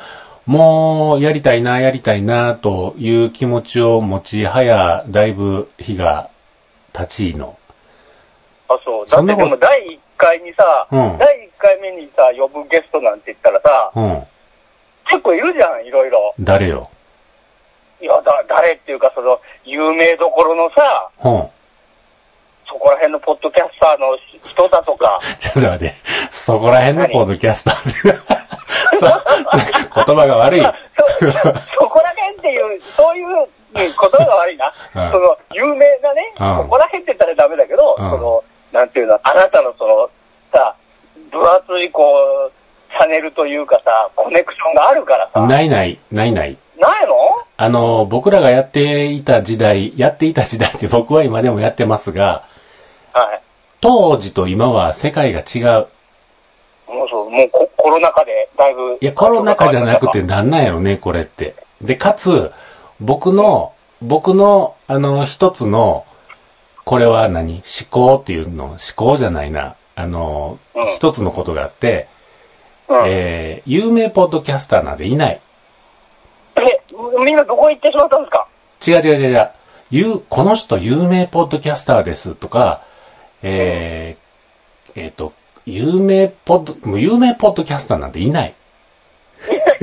[0.46, 6.30] もう、やりたいな、やりたいな、という気持ちを持ち、早、だいぶ日が
[6.92, 7.56] 経ちの。
[8.68, 9.08] あ、そう。
[9.08, 14.24] だってでも第1回にさ、うん第1回目にさ、呼ぶゲストなんて言ったらさ、うん。
[15.10, 16.34] 結構いるじゃん、いろいろ。
[16.40, 16.90] 誰よ？
[18.04, 21.48] いや、だ、誰っていうか、その、有名どころのさ、うん。
[22.68, 25.94] そこら辺のポッドキャスターの人だとか、 ちょっと待って、
[26.30, 28.20] そこら辺のポッドキャスターで。
[29.00, 30.62] そう言葉が悪い。
[30.62, 34.72] そ、 そこら辺っていう、そういう、うん言葉が悪いな。
[34.96, 38.44] うんその、有名なね、うんそこら辺って言ったらダメだけど、うんその、
[38.74, 40.10] なんていうの、あなたのその、
[40.52, 40.76] さ、
[41.32, 42.04] 分厚いこ
[42.50, 42.52] う、
[42.92, 46.58] チャンネルというかさ、コネクションがあるからさ、ないない、ないない。
[46.80, 47.14] ないの？
[47.56, 52.48] あの、僕らがやっていた時代、やっていた時代って僕は今でもやってますが、
[53.14, 53.42] はい。
[53.80, 55.88] 当時と今は世界が違う。
[56.88, 58.98] もうそう、もうココロナ禍でだいぶ。
[59.00, 61.56] いや、コロナ禍じゃなくてなんなんやろね、これって。
[61.82, 62.52] で、かつ、
[63.00, 66.06] 僕の、僕の、あの、一つの、
[66.86, 67.56] これは何？
[67.56, 68.66] 思考っていうの？
[68.66, 69.76] 思考じゃないな。
[69.96, 72.08] あの、うん一つのことがあって、
[72.90, 73.04] うん。
[73.06, 75.42] えー、有名ポッドキャスターなんていない。
[76.58, 76.84] え、
[77.24, 78.48] みんなどこ行ってしまったんですか？
[78.86, 79.50] 違う違う違う違う。
[79.92, 82.82] ゆう、この人有名ポッドキャスターですとか、
[83.42, 85.34] えー、えっ、と、
[85.66, 88.54] 有名ポッド、もう有名ポッドキャスターなんていない。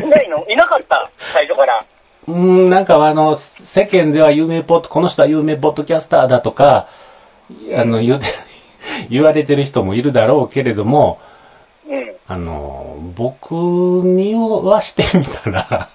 [0.02, 0.46] いないの？
[0.48, 1.80] いなかった最初から。
[2.28, 6.88] うーん、なんかあの、世間では有名ポッド、この人は有名ポッドキャスターだとか、
[7.76, 8.20] あの、言
[9.10, 11.18] 言われてる人もいるだろうけれども、
[11.88, 12.16] うん。
[12.28, 15.88] あの、僕にはしてみたら、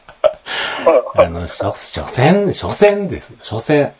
[1.16, 3.94] あの、所、所詮、所詮ですよ、所詮。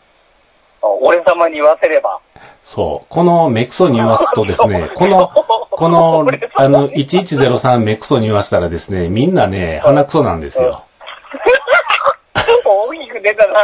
[1.00, 2.18] 俺様に言わせれば。
[2.64, 3.06] そう。
[3.08, 5.30] このメクソに言わすとですね、 この、
[5.70, 10.84] この、あの、1103メクソに言わしたらですね、みんなね、鼻くそなんですよ。
[12.64, 13.54] 大きく出たな。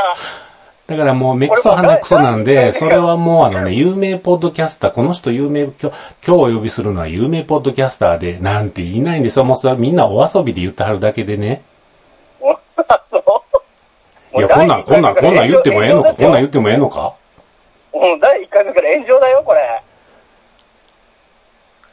[0.86, 5.92] だからもうメクソ鼻くそなんで、それはもうあのね、有名ポッドキャスター、この人有名、今日、今
[6.24, 9.44] 日お呼びするのは有名ポッドキャスターで、なんて言いないんですよ。
[9.44, 11.62] もうそれはみんなお遊びで言ってはるだけでね。
[14.34, 16.14] いや、こんなん、こんなん、こんなん言ってもええのか？
[16.14, 17.14] こんなん言ってもええのか？
[17.92, 19.82] うん、第1回目から炎上だよ、これ。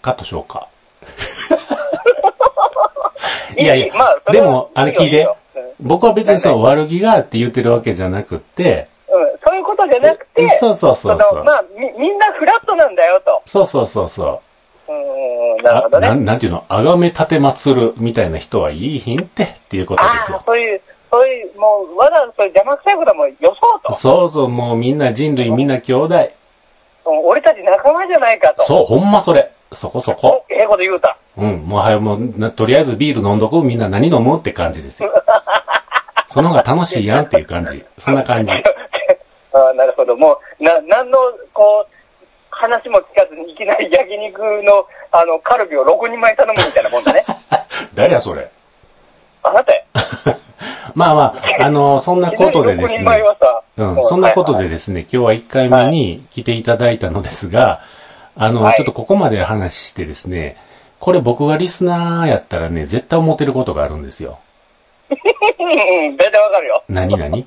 [0.01, 0.67] カットしようか。
[3.57, 5.27] いやいやまあ、でも、あれ聞いて。
[5.81, 11.35] 僕は別にそう、悪気があって言ってるわけじゃなくって、うん、そういうことじゃなくて、そうそうそうそう。
[11.39, 13.41] のまあ、み、みんなフラットなんだよ、と。
[13.45, 14.41] そうそうそうそ
[14.89, 15.57] う。
[15.57, 16.07] うん、なるほどね。
[16.07, 20.41] あなん、なんていうの、あがめ立てまつるみたいな人はいいひんってっていうことですよ。
[20.45, 20.81] そういう、
[21.11, 23.93] そういう、もう、わざわざそういう邪魔くさいこともよそうと。
[23.93, 26.15] そうそう、もうみんな人類みんな兄弟。
[26.15, 26.29] うん
[27.25, 28.63] 俺たち仲間じゃないかと。
[28.63, 29.51] そう、ほんまそれ。
[29.71, 30.45] そこそこ。
[30.49, 31.17] お英語で言うた。
[31.37, 35.11] うん、もうはい、もうな、とりあえずビール飲んどくみんな何飲むって感じですよ。
[36.27, 37.83] その方が楽しいやんっていう感じ。
[37.97, 38.51] そんな感じ。
[39.53, 40.15] ああ、なるほど。
[40.15, 41.17] もう、な、なんの、
[41.53, 41.98] こう、
[42.59, 47.25] 話も聞かずにいきなり焼肉の、あの、カルビを6人前頼むみたいなもんだね。
[47.95, 48.49] 誰やそれ？
[49.43, 49.83] あなたや。
[50.93, 53.23] まあまあ、あの、そんなことでです6人前ね。
[53.23, 54.69] はさ、うん、そんなことでね。
[54.69, 57.81] ですね、今日は1回目に来ていただいたのですが、
[58.35, 60.57] あの、はいちょっとここまで話してですね、
[60.99, 64.39] これ僕がリスナーやったらね、絶対思ってることがあるんですよ。
[65.09, 66.83] 大体わかるよ。
[66.89, 67.43] 何々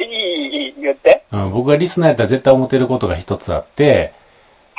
[0.00, 1.24] いい、いい、言って。
[1.32, 4.12] うん、僕がリスナーやったら絶対思ってることが一つあって、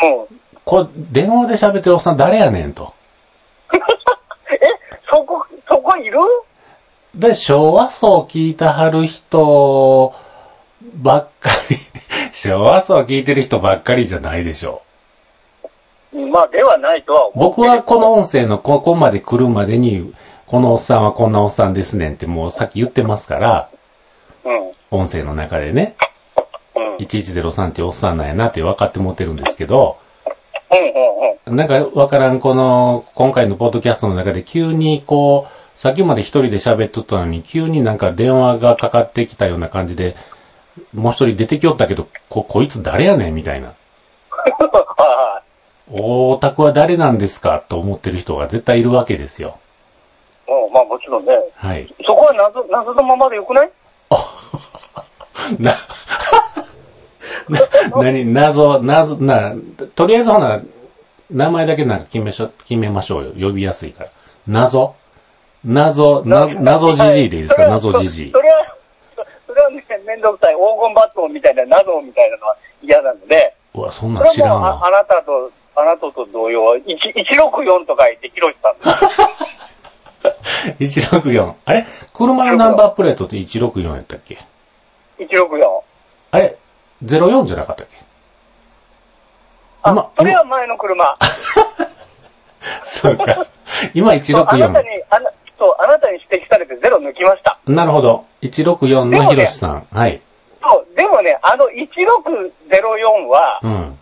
[0.02, 0.40] うん。
[0.66, 2.94] これ、電話で喋ってるおっさん誰やねんと。
[4.52, 4.58] え、
[5.12, 6.20] そこ、そこいる？
[7.16, 10.14] で、昭和層聞いたはる人
[10.96, 11.78] ばっかり、
[12.32, 14.82] 昭和層聞いてる人ばっかりじゃないでしょ
[16.14, 17.32] まあ、ではないとはう。
[17.34, 17.50] 思う。
[17.50, 20.14] 僕はこの音声のここまで来るまでに、
[20.48, 23.79] このおっさんはこんなおっさんですねんってもうさっき言ってますから、うん。
[24.92, 25.96] 音声の中でね、
[26.76, 26.84] うん。
[26.84, 29.98] うん、1103っておっさんなんやなって分かって持ってるんですけど。
[31.46, 40.16] なんかわからん、この、今回のポッドキャストの中で急にこう、さっきまで一人で喋っとったのに、急になんか電話がかかってきたような感じで、
[40.94, 43.70] もう一人出てきよったけど、こ、こいつ誰やねんみたいな。
[43.70, 45.42] は
[45.92, 49.58] おオタクは誰なんですかと思ってる人が絶対いるわけですよ。
[50.72, 51.32] まあもちろんね。
[51.56, 51.92] はい。
[52.06, 53.72] そこは謎、謎のままでよくない？
[55.60, 55.74] な、
[57.50, 59.54] な、なに、謎、謎、な、
[59.96, 60.62] とりあえずほな、
[61.32, 63.32] 名前だけなんか決めしょ、決めましょうよ。
[63.50, 64.10] 呼びやすいから。
[64.48, 64.96] 謎
[65.64, 67.68] 謎、な、謎じじいでいいですか？
[67.68, 68.40] 謎じじいそ。
[68.42, 68.76] れは、
[69.16, 74.70] そそれはね、めんどくさい黄金バットみたいな謎みたいなのは嫌なので、うわ、そんなん知らんわ。
[74.72, 79.39] はもうああなたと、あなたと同様、1 164と書いて、ひろしさんです。
[80.80, 81.54] 164。
[81.66, 81.86] あれ？
[82.14, 84.40] 車のナンバープレートって164やったっけ
[85.20, 85.82] ？164。
[86.32, 86.58] あれ
[87.04, 87.98] ?04 じゃなかったっけ？
[89.84, 91.16] あ、今それは前の車。
[92.84, 93.48] そうか。
[93.94, 94.82] 今そうあなた164。
[94.84, 97.58] に、あな、そう、あなたに指摘されてゼロ抜きました。
[97.66, 98.26] なるほど。
[98.42, 99.88] 164のひろしさん。
[99.92, 100.22] はい。
[100.62, 104.00] そう、でもね、あの1604は、うん。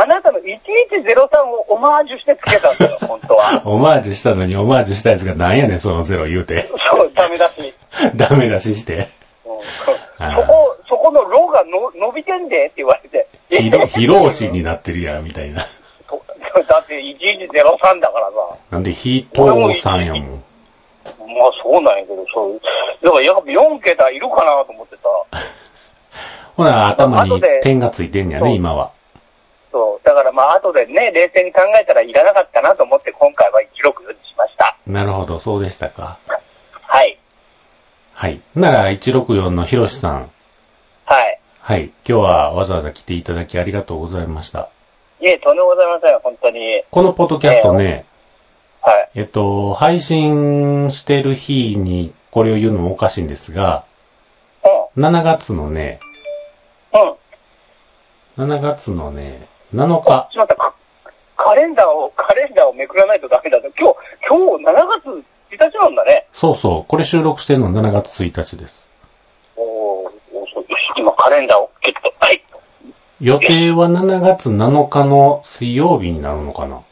[0.00, 3.62] あなたの1103をオマージュしてつけたんですよ、本当は。
[3.66, 6.68] オマージュしたのにオマージュしたやつがなんやねん、そのゼロ言うて。
[6.92, 7.74] そう、ダメだし。
[8.14, 9.08] ダメ出しして。
[9.44, 13.26] そこ、そこのロがの伸びてんでって言われて。
[13.88, 15.62] ひろ、しになってるやん、みたいな。
[16.68, 18.56] だって1103だからさ。
[18.70, 20.22] なんで、ひとさんやもん。
[20.24, 22.60] まあそうなんやけど、そう。
[23.02, 24.96] だからやっぱ4桁いるかなと思って
[25.32, 25.40] さ。
[26.56, 28.90] ほな、頭に点がついてんやね、今は。
[29.70, 30.06] そう。
[30.06, 34.76] だからまあ後でね、冷静に考えたらいらなかったなと思って今回は164にしました。
[34.86, 36.18] なるほど、そうでしたか。
[36.82, 37.18] はい。
[38.14, 38.40] はい。
[38.54, 40.30] なら、164のひろしさん。
[41.04, 41.40] はい。
[41.60, 41.84] はい。
[41.84, 44.70] 今日はわざわざ来ていただきありがとうございました。
[45.20, 46.84] いえ、とんでもございません、本当に。
[46.90, 48.06] このポッドキャストね、
[48.80, 49.10] はい。
[49.16, 53.84] えっと、配信してる日にこれを言うのもおかしいんですが、
[54.96, 56.00] 7月のね、
[58.36, 58.44] うん。
[58.44, 58.56] うん。
[58.56, 60.74] 7月のね、7日、しまった、か
[61.36, 63.68] カレンダーを、カレンダーをめくらないとダメだと。
[63.78, 63.96] 今日、
[64.28, 66.26] 今日7月1日なんだね。
[66.32, 68.88] そうそう、これ収録してるの7月1日です。
[69.56, 70.10] おーお
[70.96, 72.12] 今カレンダーをゲット。
[72.18, 72.42] はい。
[73.20, 76.84] 予定は7月7日の水曜日になるのかなも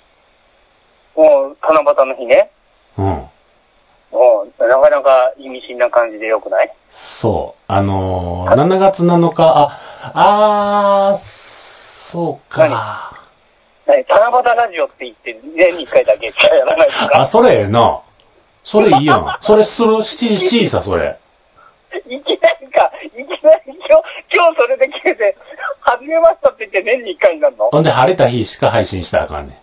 [1.17, 2.51] う、七夕の日ね。
[2.99, 3.05] うん。
[3.05, 6.73] もう、なかなか意味深な感じでよくない？
[6.91, 7.63] そう。
[7.69, 11.17] あのー、7月7日、あ、あー、
[12.17, 13.13] そうか。
[13.87, 14.03] 何？
[14.09, 18.01] 七夕ラジオって言って、年に一回だけしかやらないですかあ、それええな。
[18.63, 19.39] それいいやん。
[19.43, 21.19] それする、7時 C さ、それ。
[22.09, 25.37] いきなりか、いきなり今日、今日それで決めて、
[25.81, 27.69] 始めましたって言って年に一回になるの？
[27.69, 29.57] ほんで晴れた日しか配信したらあかんねん。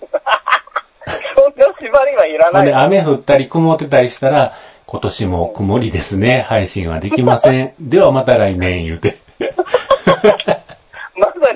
[0.00, 2.84] そんな縛りはいらほんでない。
[2.84, 4.54] 雨降ったり曇ってたりしたら、
[4.86, 6.46] 今年も曇りですね。
[6.48, 7.74] 配信はできません。
[7.78, 9.18] ではまた来年言うて。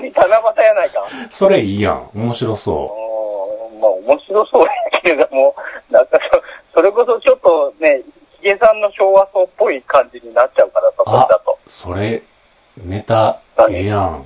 [0.05, 1.03] に七夕やないか。
[1.29, 2.09] それいいやん。
[2.13, 4.69] 面白そおーまあ面白そうや
[5.01, 5.55] けれども、
[5.89, 6.19] なんか
[6.73, 8.01] そ、それこそちょっとね、
[8.37, 11.59] ヒゲさんの昭和層っぽい感じになっちゃうからさ、それだと。
[11.65, 11.69] う。
[11.69, 12.23] それ、
[12.77, 14.25] ネタ、ええやん。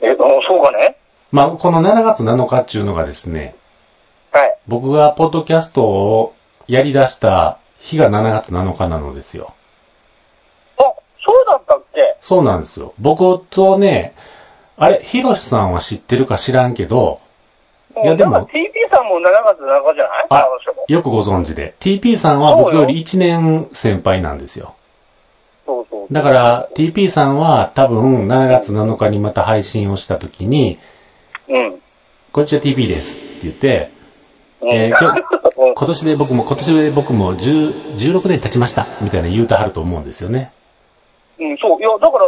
[0.00, 0.16] え、うん
[0.46, 0.96] そうかね
[1.30, 3.54] まあ、この7月7日っていうのがですね、
[4.32, 4.58] はい。
[4.66, 6.34] 僕がポッドキャストを
[6.66, 9.54] やり出した日が7月7日なのですよ。
[10.78, 10.82] あ、
[11.24, 12.00] そうだったっけ？
[12.20, 12.94] そうなんですよ。
[12.98, 14.14] 僕とね、
[14.76, 17.20] あれ、ヒロシさんは知ってるか知らんけど、
[18.02, 20.26] いやでも TP さんも7月7日じゃない？
[20.30, 20.48] あ。
[20.88, 21.74] よくご存知で。
[21.78, 24.74] TP さんは僕より1年先輩なんですよ。
[25.66, 26.12] そうそう。
[26.12, 30.78] だから、TP さんは多分7月7日にまた配信をした時に、
[31.48, 31.78] うん。
[32.32, 33.90] こんにちは TP ですって言って、
[34.62, 35.22] うんえー
[35.74, 40.50] 今年で僕も、今年で僕も10 16年経ちましたみたいな言うてはると思うんですよね。
[41.38, 41.80] うん、そう。
[41.80, 42.24] いや、だから、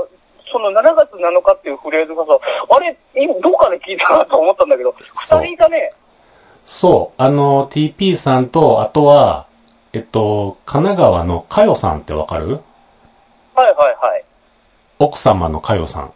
[0.54, 2.38] その7月7日っていうフレーズがさ、
[2.70, 5.92] あれ、今どっかで聞いたなと思ったんだけど、二人いたね。
[6.64, 9.46] そう、あの、TP さんと、あとは、
[9.92, 12.60] えっと、神奈川のかよさんってわかる？
[13.56, 14.24] はいはいはい。
[15.00, 16.12] 奥様のかよさん。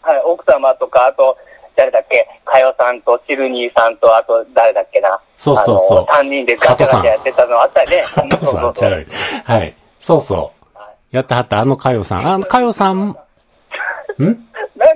[0.00, 1.36] はい、奥様とか、あと、
[1.76, 5.20] 誰だっけ、かよさんとチルニーさんと、あと、誰だっけな？
[5.36, 8.04] そうそうそうあの、三人でガチャガチャやってたのあったよね。
[8.14, 9.04] 加藤さんちゃう
[9.44, 9.74] はい。
[10.00, 10.58] そうそう。
[11.10, 12.26] やったはった、あのかよさん。
[12.26, 13.16] あのかよさん、ん
[14.18, 14.34] なん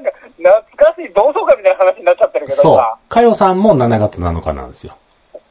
[0.05, 2.99] か、懐かしい同窓会みたいな話になっちゃってるけどそうさ。。
[3.09, 4.97] かよさんも7月7日なんですよ。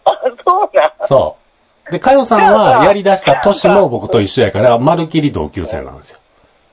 [0.06, 0.12] あ、
[0.46, 0.92] そうなん。
[1.02, 1.38] そ
[1.88, 1.92] う。
[1.92, 6.20] で、かよさんはやり出した年も僕と一緒やから、まるっきり同級生なんですよ。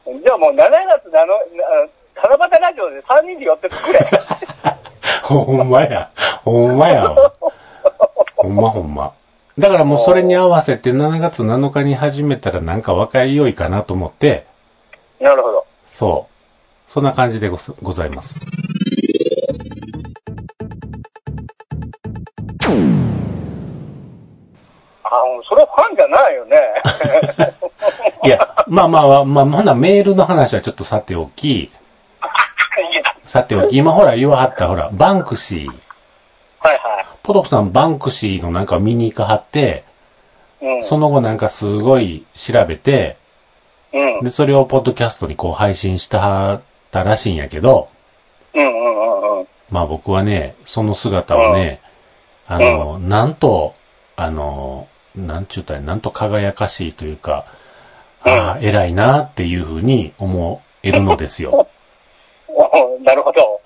[0.07, 4.11] じゃあもう7月なの、な七夕ラジオで3人で寄って作れ。
[5.23, 6.11] ほんまや。
[6.45, 7.33] ほんまやわ。
[8.37, 9.13] ほんまほんま。
[9.59, 14.47] だからもうそれに合わせて7月7日に始めたらなんか若いよいかなと思って、
[15.21, 15.67] なるほど。
[15.89, 16.38] そう。
[16.89, 18.41] そんな感じでごすございます。
[25.05, 25.11] あ、
[25.49, 26.57] それファンじゃないよね。
[28.25, 31.71] いや、まあまあまあ、まだメールの話はちょっとさておき、
[33.25, 35.67] さておき、今ほら言わはったほら、バンクシー。
[36.61, 39.85] はいはポトフさんバンクシーのなんか見に行かはって、
[40.63, 40.67] い。
[40.67, 40.83] うん。
[40.83, 43.19] その後なんかすごい調べて、
[43.93, 44.25] うん。
[44.25, 47.89] で、それをポッドキャストにこう配信したたらしいんやけど、
[48.55, 49.47] うんうんうんうん。
[49.71, 51.81] まあ僕はね、その姿をね、
[52.47, 53.75] あの、なんと、
[54.17, 57.47] あの、なんちゅうたらなんと輝かしいというか、
[58.23, 61.69] ああ、偉いなっていうふうに思えるのですよ。
[62.49, 63.61] お なるほど。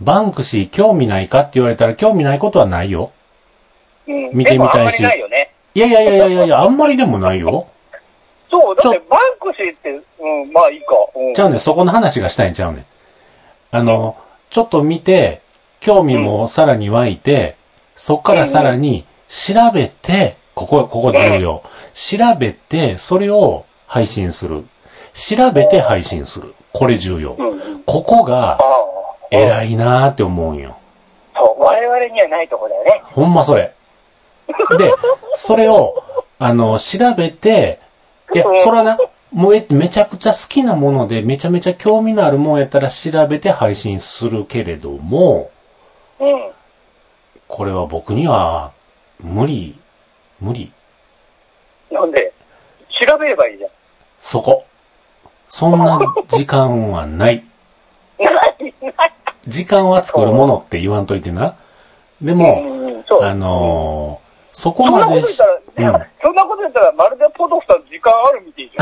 [0.00, 3.10] バンクシー興味ないかって言われたら興味ないことはないよ。
[4.06, 4.30] うん。
[4.32, 7.66] 見てみたいしいいやいやいやいやいや、あんまりでもないよ。
[8.54, 9.90] そう、だってバンクシーって、
[10.20, 10.86] うん、まあいいか。
[11.16, 11.34] うん。
[11.34, 12.86] ちゃうねんそこの話がしたいんちゃうねん。
[13.72, 14.16] あの、
[14.50, 15.42] ちょっと見て、
[15.80, 17.56] 興味もさらに湧いて、
[17.96, 21.62] そっからさらに調べて、ここ、ここ重要。
[21.92, 24.64] 調べて、それを配信する。
[25.14, 26.54] 調べて配信する。
[26.72, 27.34] これ重要。
[27.38, 27.82] うんうん。
[27.82, 28.58] ここが。
[29.30, 30.76] 偉いなーって思うんよ。
[31.34, 33.02] そう、我々にはないとこだよね。
[33.04, 33.74] ほんまそれ。
[34.78, 34.92] で、
[35.34, 36.04] それを、
[36.38, 37.80] あの、調べて、
[38.32, 38.98] いや、 それはな、
[39.32, 45.50] もうえめちゃくちゃ好きなもので、めちゃめちゃ興味のあるもんやったら調べて配信するけれども、
[46.20, 46.50] うん。
[47.48, 48.72] これは僕には、
[49.20, 49.78] 無理、
[50.40, 50.72] 無理。
[51.90, 52.32] なんで、
[53.06, 53.70] 調べればいいじゃん。
[54.20, 54.64] そこ。
[55.48, 57.44] そんな時間はない。
[58.18, 59.12] ない、ない。
[59.46, 61.56] 時間は作るものって言わんといてな。
[62.22, 63.24] でも、うん。
[63.24, 68.76] あのーそこそんなまでしこと言ったら、うんそんなこと言ったら、まるでポトフさん時間あるみたいじ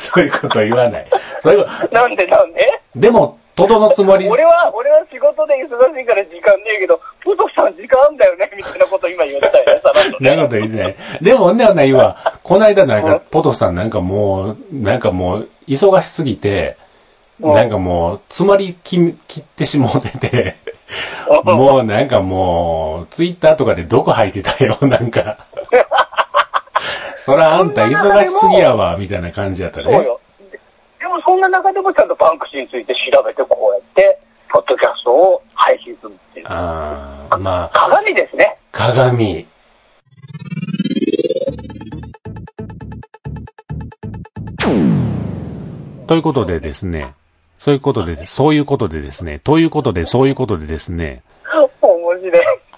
[0.10, 1.06] そういうこと言わない。
[1.40, 1.66] そういう。
[1.92, 2.64] なんでなんで？
[2.94, 10.36] とでも、とどのつもり、俺は、俺は仕事で忙しいから時間ねえけど、ポトフさん時間あんだよね、みたいなこと今言ったよね、さらっとね。
[10.36, 10.96] なこと言ってない。
[11.22, 12.16] でも、ね、ないわ。
[12.42, 16.76] この間なんか、ポトフさんなんかもう、なんかもう、忙しすぎて、
[17.40, 18.96] うんなんかもう、詰まりき
[19.28, 20.56] 切ってしもうてて、
[21.44, 25.38] もうなんかもう、ツイッターとかで毒吐いてたよ、なんか。
[27.16, 29.84] そらあんた忙しすぎやわ、みたいな感じやったね。
[29.84, 30.20] そうよ。
[30.50, 30.60] で
[31.00, 34.20] でもそんな中でもちゃんとバンクシーについて調べて、こうやって、
[34.52, 36.46] ポッドキャストを配信するっていう。
[36.48, 38.58] ああ、まあ、鏡ですね。
[38.72, 39.46] 鏡。
[46.06, 47.14] ということでですね、
[47.64, 51.22] そういうことで、そういうことでですね、ということで、そういうことでですね、
[51.80, 52.32] 面白い。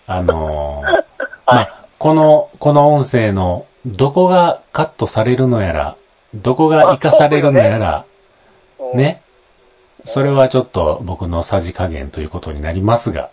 [0.07, 1.05] あのー
[1.45, 5.97] まあ、この、この音声の、どこがカットされるのやら、
[6.37, 8.05] どこが活かされるのやら、
[8.79, 8.97] うん。
[8.97, 9.23] ね。
[10.05, 13.31] それはちょっと僕のさじ加減ということになりますが。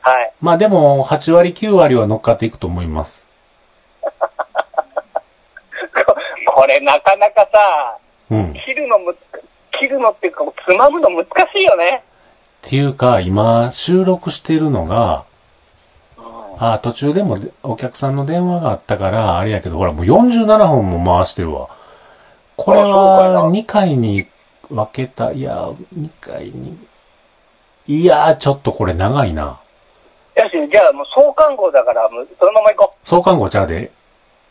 [0.00, 0.32] はい。
[0.40, 3.26] まあでも、8割9割は乗っかっていくと思います。
[4.00, 4.08] こ
[6.46, 7.98] これなかなかさ、
[8.30, 8.52] うん。
[8.52, 9.14] っ切るのむ、
[9.82, 12.04] 切るのっていうか、つまむの難しいよね。
[12.66, 15.24] っていうか、今、収録してるのが、
[16.58, 21.68] ああ途中でもお客さんの電話があったから、あれやけど、ほら、もう47分も回してるわ。
[22.56, 24.28] これは、2回に
[24.70, 26.78] 分けた、いや、2回に、
[27.88, 29.58] いや、ちょっとこれ長いな。
[30.36, 32.08] よし、じゃあもう創刊号だから、
[32.38, 33.90] そのまま行こう創刊号ちゃうで。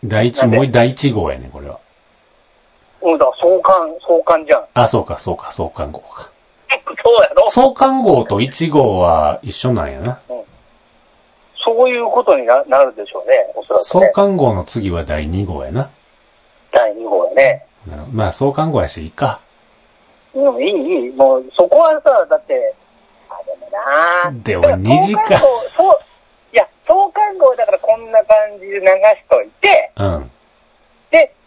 [0.03, 1.79] 第一、もう第1号やね、これは。
[3.01, 3.11] う。
[3.11, 4.65] うん、だ創刊、創刊じゃん。
[4.73, 6.29] あ、そうか、そうか、創刊号か。
[7.03, 7.49] そうやろ？
[7.49, 10.19] 創刊号と1号は一緒なんやな。
[11.63, 14.11] そういうことにななるでしょうね、おそらく創ね。
[14.13, 15.89] 刊号の次は第2号やな。
[16.71, 17.65] 第2号やね。
[17.87, 19.39] なるまあ、創刊号やし、いいか。
[20.33, 21.09] うん、いい、いい。
[21.11, 22.73] もう、そこはさ、だって、
[23.29, 23.69] あ、でも
[24.31, 25.45] なでもだから2時間そ
[25.91, 25.99] う、
[26.53, 28.89] いや、創刊号だからこんな感じで流し
[29.29, 30.31] といて、うん。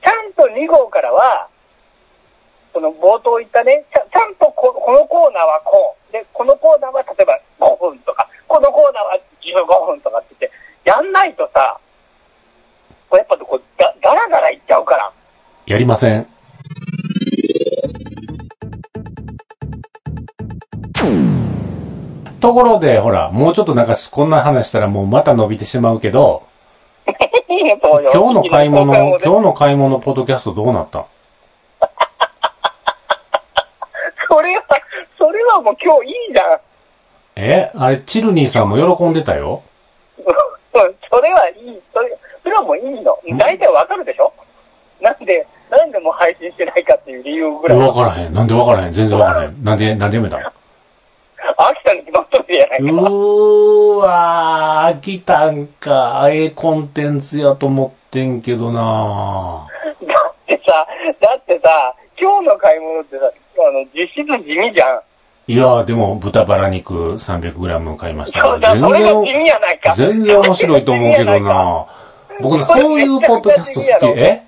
[0.04, 1.48] ちゃんと2号からは、
[2.74, 6.12] その冒頭言ったね、ちゃちゃんとここのコーナーはこう。
[6.12, 11.80] で、このコーナーは例えば5分とか、このコーナーは15分とかって言って、やんないとさ、
[13.08, 15.10] これやっぱこうだ、だらだらいっちゃうから。
[15.66, 16.26] やりません。
[22.40, 26.42] ところで、ほら、もうちょっとなんかこんな話したらもうまた伸びてしまうけど、
[27.48, 31.04] 今日の買い物、今今日の買い物ポッドキャストどうなった？
[34.28, 34.62] それは、
[35.18, 36.60] それはもう今日いいじゃん。
[37.36, 37.70] え？
[37.76, 39.62] あれ、チルニーさんも喜んでたよ。
[40.18, 40.24] う ん
[41.10, 41.80] それはいい。
[41.92, 43.18] それ、それはもういいの。
[43.38, 44.32] 大体わかるでしょ？
[45.00, 47.78] なんで、なんでもう配信してないかっていう理由ぐらい。
[47.78, 48.32] わからへん。
[48.32, 48.92] なんでわからへん？
[48.92, 49.62] 全然わからへん。
[49.64, 50.50] なんで、なんでやめたの？
[51.58, 52.92] 飽きたに決まっとるやないうか。
[52.92, 56.26] ーわー、来たんか。
[56.30, 59.66] ええコンテンツやと思ってんけどな
[60.06, 60.86] だってさ、
[61.20, 65.00] だってさ、今日の買い物ってさ、あの、実質地味じゃん。
[65.46, 68.72] いやー、でも豚バラ肉 300g 買いましたから。
[68.74, 69.92] 全然、味やないか。
[69.94, 71.86] 全然面白いと思うけどな。
[72.40, 74.18] 僕ね、そういうポッドキャスト好き。
[74.18, 74.42] え？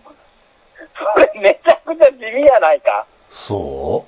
[1.15, 3.07] それめちゃくちゃ地味やないか。
[3.31, 4.05] そ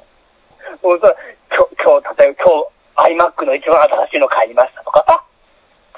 [0.83, 0.87] う？
[0.87, 1.15] もうそれ
[1.51, 2.67] 今日、今日、例えば今日
[2.99, 5.23] iMac の一番新しいの買いましたとか、あ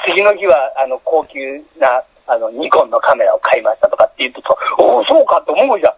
[0.07, 1.39] 次の日はあの高級
[1.79, 4.43] なあのニコンのカメラを買いましたとかって言うと、
[4.79, 5.95] おお、そうかって思うじゃん。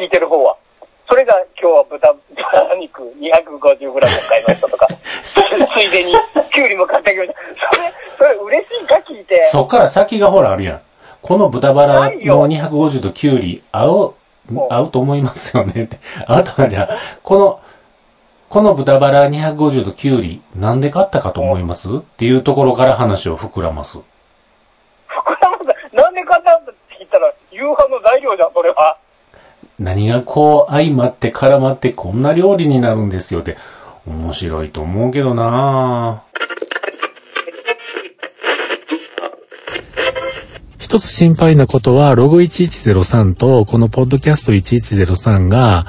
[0.00, 0.56] 聞いてる方は。
[1.08, 4.86] それが今日は豚、豚肉 250g を買いましたとか、
[5.24, 6.12] ついでに
[6.52, 7.34] キュウリも買ってきました。
[7.74, 9.42] それ、それ嬉しいか聞いて。
[9.44, 10.80] そっから先がほらあるやん。
[11.22, 14.14] この豚バラの250とキュウリ、合う
[14.50, 15.98] うん、合うと思いますよねって。
[16.26, 17.60] あとはじゃあ、この、
[18.48, 21.88] この豚バラ250とキュウリ、なんで買ったかと思います？
[21.98, 23.98] っていうところから話を膨らます。
[23.98, 24.02] 膨
[25.92, 28.96] らなんで買ったんだって聞いたら、夕飯の材料じゃん、それは。
[29.78, 33.58] 何がこう相まって絡まってこんな料理になるんですよって、
[34.06, 36.22] 面白いと思うけどな
[40.78, 45.84] 一つ心配なことは、ログ1103とこのポッドキャスト1103が、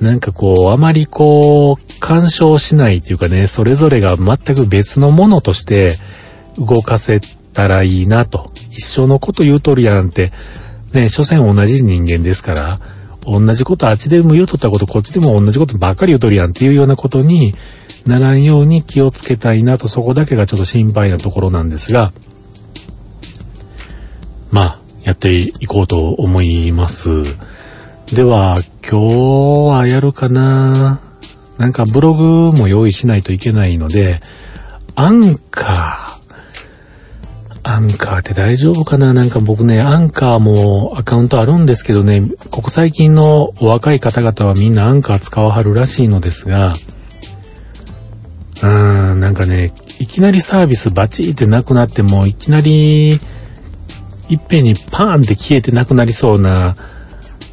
[0.00, 5.96] なんかこう、あまりこう、干渉しないというかね、それぞれが全く別のものとして
[6.56, 7.20] 動かせ
[7.52, 8.46] たらいいなと。
[8.70, 10.32] 一緒のこと言うとるやんって、
[10.94, 12.80] ね、所詮同じ人間ですから、
[13.26, 17.52] 同じことあっちでも言うとったこと、こっちでも同じことばっかり言うとるやんっていうようなことに
[18.06, 22.12] ならんように気をつけたいなと、そこだけがちょっと心配なところなんですが、
[24.50, 27.22] まあ、やっていこうと思います。
[28.14, 28.56] では、
[28.88, 29.06] 今日
[29.68, 31.00] はやるかな
[31.58, 34.20] なんかブログも用意しないといけないので、
[34.94, 36.10] アンカー。
[37.62, 39.12] アンカーって大丈夫かな？
[39.12, 56.74] なんか僕ね、アンカーもアカウントあるんですけどね、ここ最近のお若い方々はみんなアンカー使わはるらしいのですが、うーん、なんかね、いきなりサービスバチーってなくなっても、いきなり、いっぺんにパーンって消えてなくなりそうな、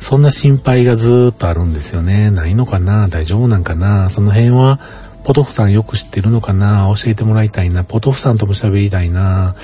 [0.08, 2.32] そんな心配がずっとあるんですよね。
[2.32, 3.10] ないのかな？
[3.10, 4.10] 大丈夫なんかな？
[4.10, 4.80] その辺は、
[5.26, 6.90] ポトフさんよく知ってるのかな？
[6.96, 7.84] 教えてもらいたいな。
[7.84, 9.58] ポトフさんとも喋りたいな。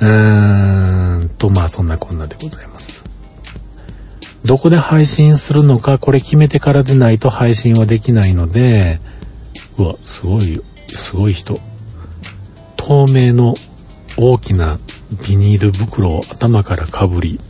[0.00, 3.02] うーんと、まあそんなこんなでございます。
[4.44, 9.00] どこで配信するのか、これ決めてからでないと配信はできないので、
[9.76, 11.58] うわ、すごい、すごい人。
[12.76, 13.54] 透明の
[14.16, 14.78] 大きな
[15.28, 17.40] ビニール袋を頭からかぶり、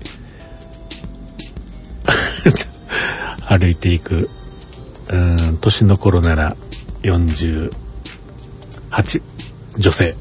[3.49, 4.29] 歩いていく。
[5.11, 6.57] うん、年の頃なら
[7.03, 7.71] 48。
[9.79, 10.15] 女性。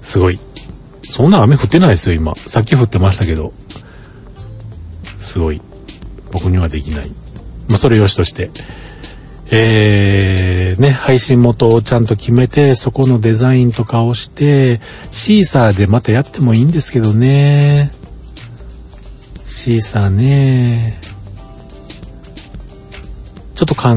[0.00, 0.36] すごい。
[1.02, 2.34] そんな雨降ってないですよ、今。
[2.34, 3.52] さっき降ってましたけど。
[5.20, 5.60] すごい。
[6.32, 7.08] 僕にはできない。
[7.68, 8.50] まあ、それよしとして。
[9.50, 14.80] えー、ね、配信元をちゃんと決めて、そこのデザインとかをして、
[15.12, 17.90] シーサーでまたやってもいいんですけどね。
[19.46, 20.98] シーサーね。
[21.00, 23.88] ちょっと考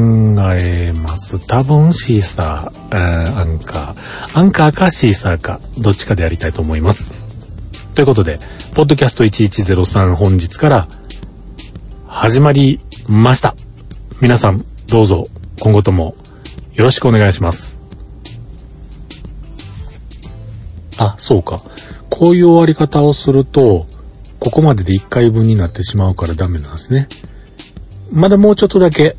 [0.58, 1.46] えます。
[1.46, 4.38] 多分シーサー、あーアンカー。
[4.38, 7.14] アンカーかシーサーか、どっちかでやりたいと思います。
[7.94, 8.38] ということで、
[8.74, 10.88] ポッドキャスト1103本日から
[12.06, 13.54] 始まりました。
[14.20, 14.58] 皆さん、
[14.88, 15.24] どうぞ
[15.60, 16.16] 今後とも
[16.72, 17.78] よろしくお願いします。
[20.98, 21.58] あ、そうか。
[22.08, 23.86] こういう終わり方をすると、
[24.40, 27.08] ここまでで1回分になってしまうからダメなんですね。
[28.10, 29.16] まだもうちょっとだけ、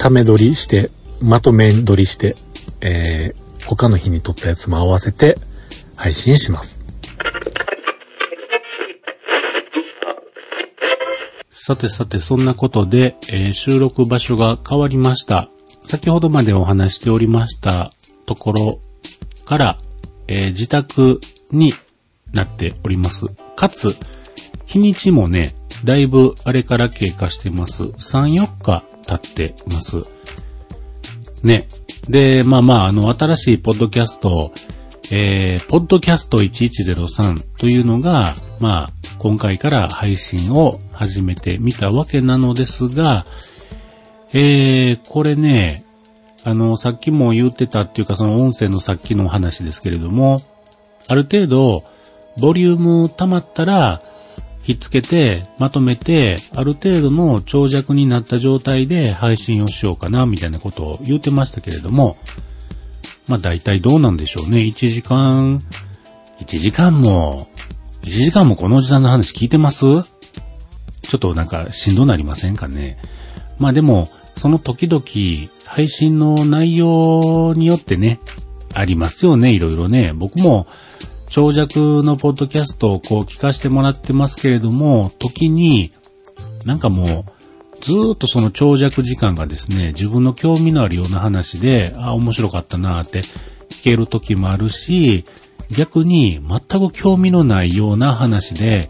[0.00, 0.90] ため撮りして、
[1.20, 2.34] まとめ撮りして、
[2.80, 5.34] えー、他の日に撮ったやつも合わせて
[5.94, 6.82] 配信します。
[11.50, 15.50] さてさて、そんなことで、えー収録場所が変わりました。
[15.66, 17.92] 先ほどまでお話しておりました
[18.24, 18.80] ところ
[19.44, 19.76] から、
[20.28, 21.20] えー自宅
[21.52, 21.74] に
[22.32, 23.26] なっております。
[23.54, 23.94] かつ、
[24.64, 27.84] 日にちもね、だいぶあれから経過してます。
[27.84, 30.02] 3、4日経ってます。
[31.44, 31.66] ね。
[32.08, 34.52] で、まあまあ、あの、新しいポッドキャスト、
[35.12, 43.26] えー、ポッドキャスト1103というのが、まあ、今回から配信を始めてみたわけなのですが、
[44.32, 45.84] えー、これね、
[46.44, 50.40] あの、さっきも言ってたっていうか、その音声のさっきの話ですけれども、
[51.08, 51.84] ある程度、
[52.40, 54.00] ボリューム溜まったら、
[54.62, 62.16] ひっつけて、まとめて、ある程度の長尺になった状態で配信をしようかな、みたいなことを言ってましたけれども、
[63.26, 64.58] まあ大体どうなんでしょうね。
[64.58, 65.60] 1時間、
[66.38, 67.48] 1時間も、
[68.02, 69.84] 1時間もこのおじさんの話聞いてます？
[71.02, 72.98] ちょっとなんかしんどなりませんかね。
[73.58, 75.02] まあでも、その時々、
[75.64, 78.20] 配信の内容によってね、
[78.74, 80.12] ありますよね、いろいろね。
[80.12, 80.66] 僕も、
[81.30, 85.92] 長尺のポッドキャストをこう聞かせてもらってますけれども、時に、
[86.66, 87.24] なんかもう、
[87.80, 95.24] ずっとその長尺時間がですね、自分の興味のあるような話で、あ、面白かったなって聞ける時もあるし、
[95.78, 98.88] 逆に全く興味のないような話で、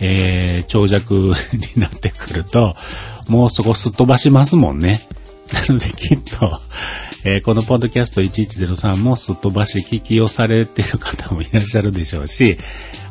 [0.00, 2.74] えー、長尺になってくると、
[3.28, 4.98] もうそこすっ飛ばしますもんね。
[5.68, 6.58] なのできっと、
[7.24, 12.58] えー、このポッドキャスト1103もすっ飛ばし聞きをされてる方もいらっしゃるでしょうし、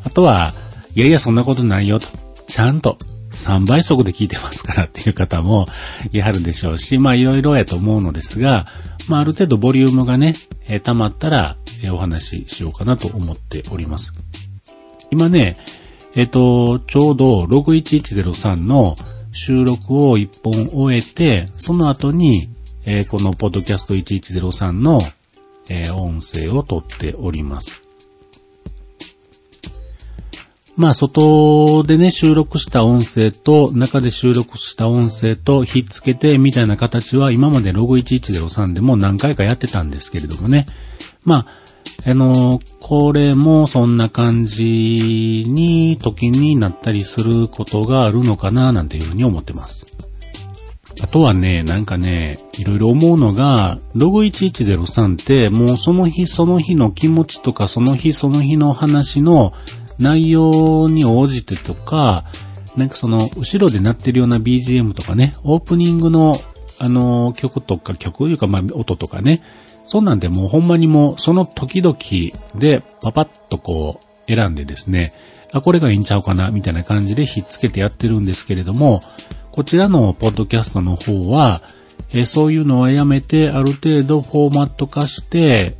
[0.03, 0.53] あとは、
[0.95, 2.07] いやいやそんなことないよと、
[2.47, 2.97] ちゃんと
[3.31, 5.65] 3倍速で聞いてますからっていう方も
[6.11, 8.65] いはるでしょうし、まあいろいろやと思うのですが、
[9.07, 10.33] まあある程度ボリュームがね、
[10.67, 14.13] えー、溜まったら、えー、お話ししようかなと思っております。
[15.11, 15.57] 今ね、
[16.15, 18.95] えっ、と、ちょうど61103の
[19.35, 22.49] 収録を1本終えて、その後に、
[22.85, 24.99] えー、このポッドキャスト1103の、
[25.69, 27.85] えー、音声を撮っております。
[30.77, 40.65] まあ、外でね、収録した音声と、中で収録した音声と、ひっつけて、みたいな形は、今までログ1103でも何回かやってたんですけれどもね。
[41.25, 41.47] まあ、
[42.07, 49.87] あの、これもそんな感じに、時になったりすることがあるのかな、なんていうふうに思ってます。
[51.01, 59.53] あとはね、なんかね、いろいろ思うのが、ログ1103ってもうその日その日の気持ちとかその日その日の話の
[59.99, 62.23] 内容に応じてとか、
[62.77, 66.35] なんかその後ろで鳴ってるような BGM とかね、オープニングの
[66.77, 69.41] あの曲とか曲というかまあ音とかね、
[69.85, 71.95] そんなんでもうほんまにもうその時々
[72.59, 75.13] でパパッとこう選んでですね、
[75.53, 78.99] あ、これがいいんちゃうかなみたいな感じでひっつけてやってるんですけれども、
[79.51, 81.61] こちらのポッドキャストの方は、
[82.11, 85.77] え、そういうのはやめてある程度フォーマット化して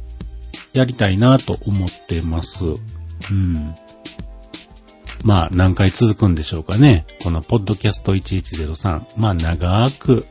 [0.74, 2.64] やりたいなと思ってます。
[2.64, 3.74] うん。
[5.24, 7.06] まあ何回続くんでしょうかね。
[7.24, 9.02] このポッドキャスト1103。
[9.18, 10.26] まあ長く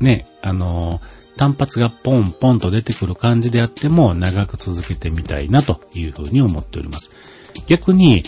[0.00, 7.10] ね、あのー単発がポンポンと出てくる感じであっても長く続けてみたいなというふうに思っております。
[7.66, 8.22] 逆に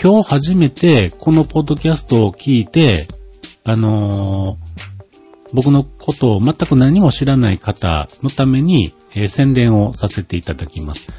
[0.00, 3.06] 今日初めてこのポッドキャストを聞いて、
[3.64, 11.18] あのー、僕のことを全く何も知らない方のために、えー、宣伝をさせていただきます。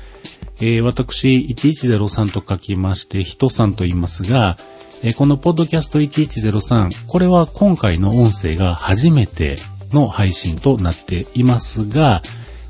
[0.62, 4.58] えー、私、1103と書きまして、人さんと言いますが、
[5.02, 9.56] えこのポッドキャスト1103、これは今回の音声が初めて
[9.92, 12.22] の配信となっていますが、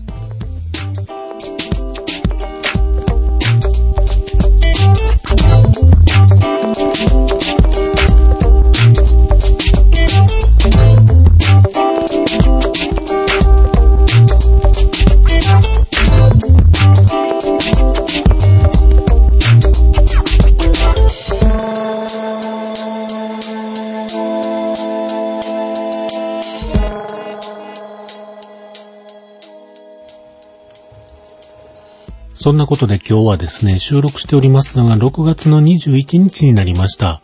[32.43, 37.21] そんなことで今日はですね、収録しておりますのが6月の21日になりました。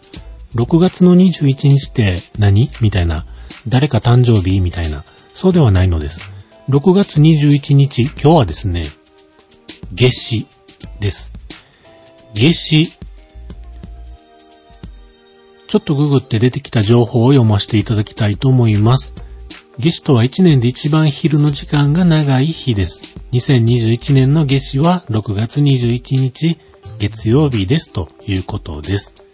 [0.53, 2.69] 6月の21日って何？
[2.81, 3.25] みたいな。
[3.67, 4.59] 誰か誕生日？
[4.59, 5.03] みたいな。
[5.33, 6.31] そうではないのです。
[6.69, 8.83] 6月21日、今日はですね、
[9.91, 10.47] 夏至
[10.99, 11.33] です。
[12.35, 12.85] 夏至。
[15.67, 19.15] ちょっとググって出てきた情報を読ませていただきたいと思います。
[19.79, 23.27] 夏至とは1年で一番昼の時間が長い日です。
[23.31, 26.57] 2021年の夏至は6月21日
[26.97, 29.29] 月曜日ですということです。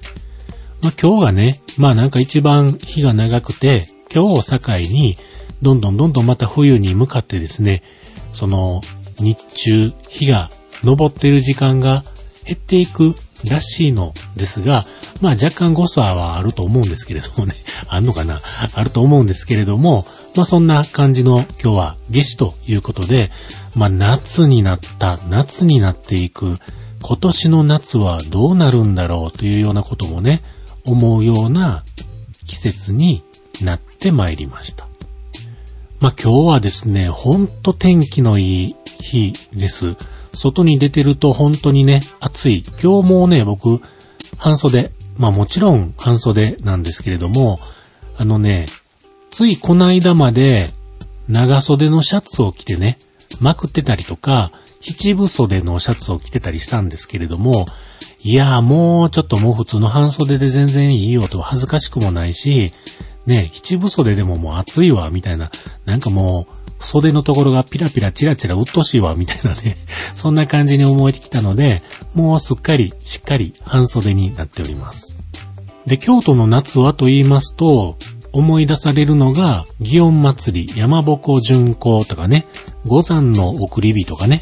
[0.83, 3.83] まあ、今日がね、まあなんか一番日が長くて、
[4.13, 5.15] 今日を境に
[5.61, 7.81] どんどんどんどんまた冬に向かってですね、
[8.33, 8.81] その
[9.19, 10.49] 日中日が
[10.83, 12.03] 昇っている時間が
[12.45, 13.15] 減っていく
[13.49, 14.81] らしいのですが、
[15.21, 17.53] まあ若干誤差はあると思うんですけれどもね、
[17.87, 18.41] あんのかな？
[18.73, 20.05] あると思うんですけれども、
[20.35, 23.31] まあそんな感じの今日は夏至ということで、
[23.75, 26.59] まあ、夏になった、夏になっていく、
[27.01, 30.41] 今年の夏はどうなるんだろうというようなこともね、
[30.85, 31.83] 思うような
[32.47, 33.23] 季節に
[33.61, 34.87] なってまいりました。
[35.99, 39.95] まあ、今日はですね、ほんと天気のいい日です。
[40.33, 42.63] 外に出てると本当にね、暑い。
[42.81, 43.81] 今日もね、僕、
[44.37, 44.91] 半袖。
[45.17, 47.59] まあもちろん半袖なんですけれども、
[48.17, 48.65] あのね、
[49.31, 50.67] ついこの間まで
[51.27, 52.97] 長袖のシャツを着てね、
[53.39, 54.51] まくってたりとか、
[54.81, 57.65] 七分袖のシャツを着てたりしたんですけれども、
[58.21, 62.67] いやーもうちょっともう普通の半袖で全然いいよと恥ずかしくもないし、
[63.25, 65.49] ね、七分袖でももう暑いわ、みたいな、
[65.85, 69.77] なんかもう、袖のところがピラピラチラチラうっとしいわ、みたいなね、
[70.13, 71.81] そんな感じに思えてきたので、
[72.13, 75.17] もうすっかり、しっかり半袖になっております。
[75.85, 77.97] で、京都の夏はと言いますと、
[78.33, 82.47] 思い出されるのが、祇園祭り、山鉾巡行とかね、
[82.85, 84.41] 五山の送り火とかね、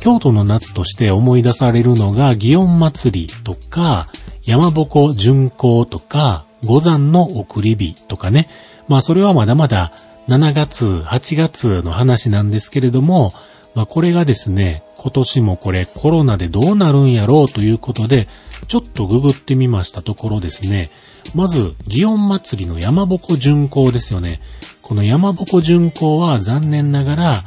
[0.00, 4.06] 京都の夏として思い出されるのが、祇園祭りとか、
[4.44, 8.48] 山鉾巡行とか、五山の送り火とかね。
[8.86, 9.92] まあそれはまだまだ
[10.28, 13.30] 7月、8月の話なんですけれども、
[13.74, 18.26] まあこれがですね、今年もこれコロナでどうなるんやろうということで、
[18.68, 20.90] ちょっとググってみましたところですね、
[21.34, 24.40] まず、祇園祭の山鉾巡行ですよね。
[24.80, 27.42] この山鉾巡行は残念ながら、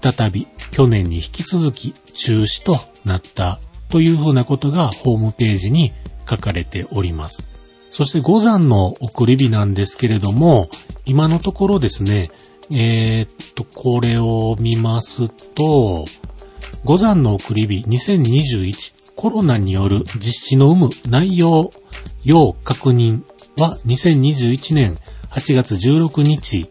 [0.00, 3.60] 再び去年に引き続き中止となった
[3.90, 5.92] というふうなことがホームページに
[6.28, 7.57] 書かれております。
[7.98, 10.68] そして五山の送り火なんですけれども、
[11.04, 12.30] 今のところですね、
[12.70, 16.04] えー、っと、これを見ますと、
[16.84, 21.70] 五山の送り火2021コロナによる実施の有無内容
[22.22, 23.24] 要確認
[23.58, 24.94] は2021年
[25.30, 26.68] 8月16日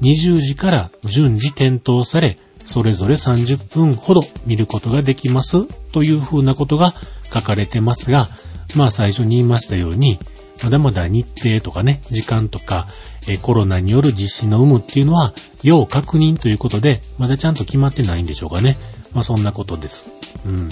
[0.00, 6.92] 20時から順次点灯され、それぞれ30分ほど見ることができますというふうなことが
[7.34, 8.28] 書かれてますが、
[8.76, 10.20] まあ最初に言いましたように、
[10.62, 12.86] まだまだ日程とかね、時間とか、
[13.28, 15.32] えコロナによる実施の有無っていうのは、
[15.62, 18.76] 要確認ということで、まだちゃんと決まってないんでしょうかね。
[19.12, 20.12] まあそんなことです。
[20.46, 20.68] うん。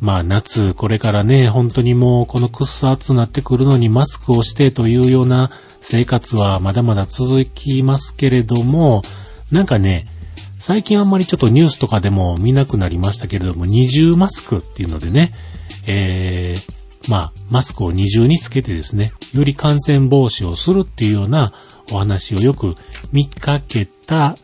[0.00, 9.02] まあ夏、これからね、本当にもうこのくっそ暑くなってくるのにマスクをしてというような生活はまだまだ続きますけれども、
[9.50, 10.04] なんかね、
[10.58, 15.32] 最近あんまりちょっとニュースとかでも見なくなりましたけれども、二重マスクっていうのでね、
[15.86, 21.52] えー、まあ、マスクを二重につけてですね、より感染防止をするっていうような
[21.92, 22.74] お話をよく
[23.12, 24.34] 見かけた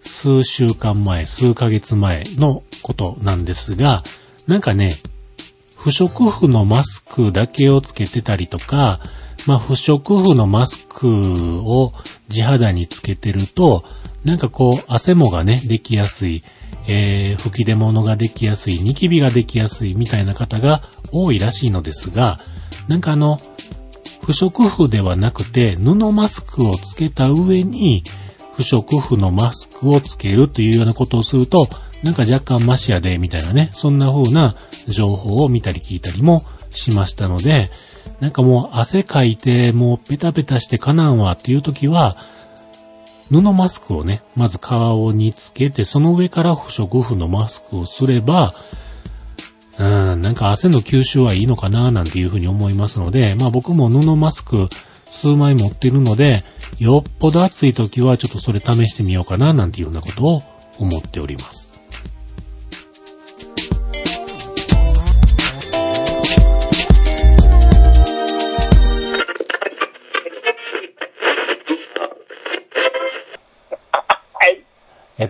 [0.00, 4.02] 数週間前、数ヶ月前のことなんですが、
[4.46, 4.92] なんかね、
[5.78, 9.00] 不織布のマスクだけをつけてたりとか、
[9.46, 11.92] まあ、不織布のマスクを
[12.28, 13.84] 地肌につけてると、
[14.26, 16.42] なんかこう、汗もがね、できやすい、
[16.88, 20.80] えー、吹き出物ができやすい、ニキビができやすいみたいな方が
[21.12, 22.36] 多いらしいのですが、
[22.88, 23.36] なんかあの、
[24.24, 28.02] 不織布ではなくて、布マスクをつけた上に、
[28.56, 31.68] 不織布のマスクをつけるというようなことをすると、
[32.02, 34.56] なんか若干マシやで、みたいなね、そんな風な
[34.88, 37.70] 情報を見たり聞いたりもしましたので、
[38.18, 42.16] なんかもう汗かいて、もうペタペタしてかなんわっていう時は、
[43.30, 48.52] 布マスクをね、まず顔につけて、その上から不織布のマスクをすれば、
[49.78, 49.84] う
[50.16, 54.66] ん、なんか汗の吸収はいいのかななんていうふうに思いますので、まあ僕も布マスク
[55.04, 56.42] 数枚持ってるので、
[56.78, 60.42] よっぽど暑い時はちょっとそれ試してみようかななんていうようなことを
[60.78, 61.75] 思っております。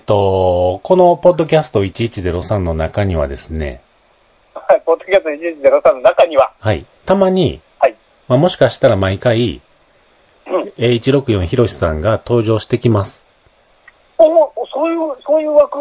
[0.06, 3.82] と、このポッドキャスト1103の中にはですね、
[4.54, 7.96] はい、ポッドキャスト1103の中には、はい、たまに、はい、
[8.28, 9.60] まあ、もしかしたら毎回、
[10.46, 13.24] うん、164ひろしさんが登場してきます。
[14.18, 14.24] お
[14.72, 15.78] そういう、そういう枠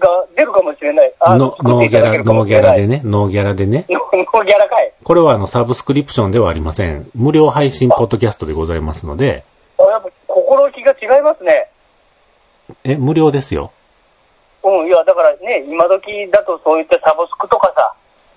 [0.00, 1.14] が出るかもしれない。
[1.20, 3.86] あのノーギャラ、ノーギャラでね、ノーギャラでね。
[3.90, 4.92] ノーギャラかい。
[5.02, 7.10] これはあの、サブスクリプションではありません。
[7.14, 9.44] 無料配信ポッドキャストでございますので。
[9.78, 11.69] あ、やっぱ心意気が違いますね。
[12.84, 13.72] え、無料ですよ。
[14.62, 17.94] うん、いや、だからね、今時だとそういったサブスクとかさ、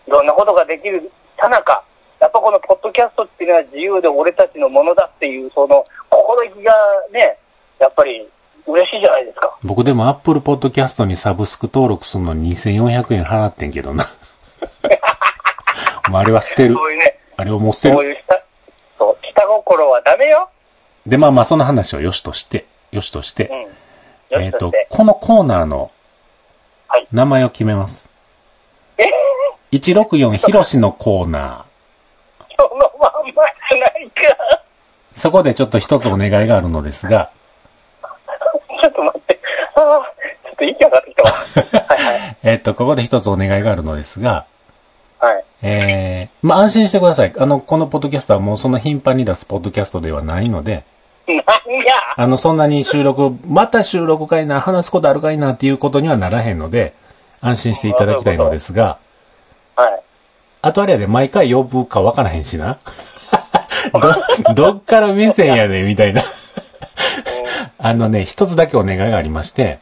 [0.07, 1.83] いろんなことができるさなか、
[2.19, 6.73] やっぱこのポッドキャストっていうのは自由で俺たちのものだっていう、その心意気が
[7.11, 7.37] ね、
[7.79, 8.27] やっぱり
[8.65, 9.57] 嬉しいじゃないですか。
[9.63, 14.05] 僕でもアップルポッドキャストにサブスク登録するのに2400円払ってんけどな。
[16.13, 16.75] あれは捨てる。
[16.75, 17.19] そういうね。
[17.35, 17.95] あれをもう捨てる。
[17.95, 18.39] そういう下、
[18.97, 20.47] そう、下心はダメよ。
[21.05, 23.47] で、まあまあその話はよしとして、よしとして。
[23.47, 23.69] うんよ
[24.41, 25.91] えっ、としそして、このコーナーの
[26.87, 28.09] はい名前を決めます。
[28.97, 29.03] え
[29.71, 31.65] 164ひろしのコーナ
[32.57, 34.21] そのまんまじゃないか。
[35.13, 35.17] ー。
[35.17, 37.31] そこでちょっと一つお願いがあるのですが、
[38.81, 39.39] ちょっと待って。
[39.75, 40.13] ああ、
[40.45, 41.31] ちょっと息上がってきたわ。
[41.31, 42.37] はいはい。
[42.43, 44.45] えっ、と、ここで一つお願いがあるのですが、
[45.19, 45.45] はい。
[45.61, 47.33] えー、まあ、安心してください。
[47.37, 50.83] あの、このポッドキャストはもうそんな頻繁に出すポッドキャストではないので、
[51.27, 51.43] なんや
[52.17, 56.93] あの、そんなに収録、また収録かいな、話すことあるかいなっていうことにはならへんので、
[57.41, 58.99] 安心していただきたいのですが、
[59.75, 60.03] はい。
[60.61, 62.79] あとあれやで、毎回呼ぶかわからへんしな。
[64.53, 66.21] ど、どっから目線やで、みたいな。
[66.21, 66.43] うん
[67.85, 69.79] あのね、一つだけお願いがありまして、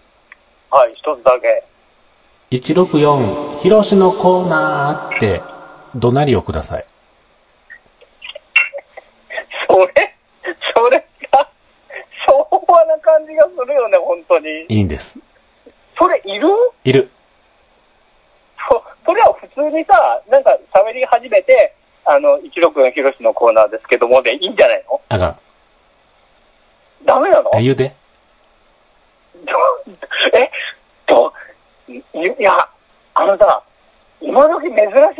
[0.72, 1.64] はい、一つだけ。
[2.50, 5.44] 164、ひろしのコーナーって、
[5.96, 6.86] 怒鳴りをください。
[9.70, 10.11] それ、
[12.82, 14.66] 昭和な感じがするよね、本当に。
[14.70, 15.18] いいんです。
[15.98, 16.48] それいる？
[16.84, 17.10] いる。
[18.70, 21.76] そ、それは普通にさ、なんか喋り始めて、
[22.06, 25.02] あの、164ひろしのコーナーですけどもでいいんじゃないの？
[25.10, 25.40] あかん。
[27.06, 27.56] ダメなの？
[27.56, 27.94] あ、言うて。
[29.46, 29.52] ど
[30.38, 30.52] え、
[31.08, 31.34] と、
[31.88, 32.02] いい
[32.44, 32.68] や、
[33.14, 33.64] あのさ、
[34.22, 34.76] 今時珍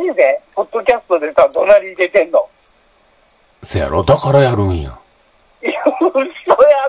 [0.06, 0.40] しいぜ。
[0.54, 2.48] ポッドキャストでさ、怒鳴り出てんの。
[3.62, 4.98] せやろだからやるんや。
[5.62, 6.26] いや、嘘や、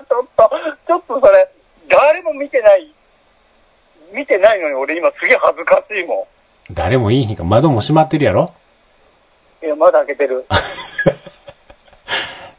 [0.08, 0.50] ちょっと、
[0.86, 1.48] ちょっとそれ、
[1.88, 2.92] 誰も見てない、
[4.12, 6.28] 見てないのに俺今すげえ恥ずかしいも
[6.70, 7.44] 誰もいい日か。
[7.44, 8.52] 窓も閉まってるやろ？
[9.62, 9.66] ん。
[9.66, 10.44] いや、まだ開けてる。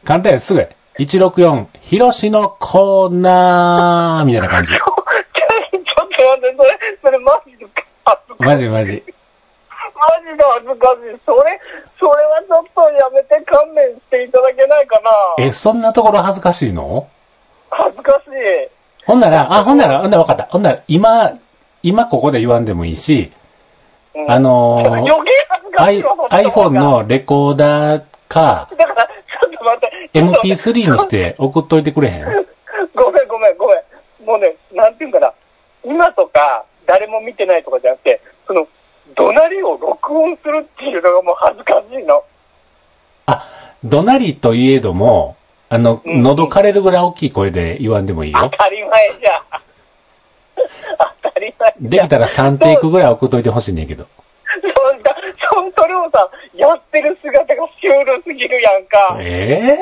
[0.04, 0.68] 簡単や、すぐや。
[0.98, 4.80] 164、ひろしのコーナーみたいな感じ ち。
[4.80, 5.04] ょっと待
[6.38, 7.66] って、それ、それマジで
[8.04, 8.44] 恥ずかしい。
[8.46, 9.04] マジマジ。
[9.96, 11.20] マジで恥ずかしい。
[11.24, 11.60] それ、
[11.98, 15.10] それはちょっとやめて勘弁していただけないかな。
[15.44, 17.08] え、そんなところ恥ずかしいの？
[17.70, 18.68] 恥ずかしい。
[19.06, 20.44] ほんなら、あ、ほんなら、ほんなら分かった。
[20.44, 21.32] ほんなら、今、
[21.82, 23.32] 今ここで言わんでもいいし、
[24.14, 26.16] うんあのー余計恥ずかし I いわ。
[26.16, 30.10] そっち方 iPhone がのレコーダーか、だから、ちょっと待って。
[30.12, 32.24] ちょっと待って MP3 にして送っといてくれへん？
[32.94, 34.26] ごめんごめんごめん。
[34.26, 35.32] もうね、なんていうんかな。
[35.84, 38.66] 今とか、誰も見てないとかじゃなくて、その、
[39.16, 42.22] 怒鳴りを録音するっていうのがもう恥ずかしいの。
[43.26, 43.44] あ、
[43.82, 45.36] 怒鳴りといえども、
[45.68, 48.38] あの、うん喉枯れるぐらい大きい声で言わんでもいいよ。
[48.52, 49.42] 当たり前じゃん。
[51.22, 51.90] 当たり前じゃん。
[51.90, 54.06] できたら3テイクぐらい送っといてほしいねんけど。
[54.52, 55.16] そんな、
[55.74, 59.16] そそれをさ、やってる姿がシュールすぎるやんか。
[59.20, 59.76] え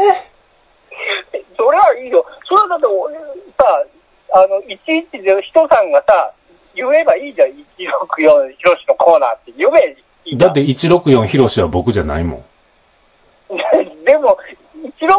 [1.56, 2.24] それはいいよ。
[2.48, 3.14] それはだって俺
[3.58, 3.84] さ、
[4.32, 6.32] あの、いちいちで人さんがさ、
[6.74, 7.48] 言えばいいじゃん。
[7.48, 7.54] 164
[8.56, 9.96] ひろしのコーナーって言えばい
[10.26, 12.44] いだって164ヒロシは僕じゃないもん。
[14.04, 14.36] でも、
[15.00, 15.14] 164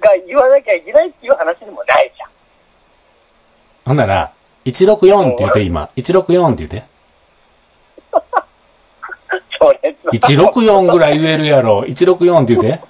[0.00, 2.30] が言わなきゃいけないっていう話でもないじゃん。
[3.84, 4.32] ほんなら、
[4.64, 5.90] 164って言って今。
[5.96, 6.88] 164って言って。
[9.58, 11.80] それさ164ぐらい言えるやろ。
[11.80, 12.80] 164って言って。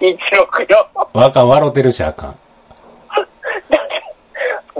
[0.00, 1.18] 164。
[1.18, 2.38] わかん、笑ってるしあかん。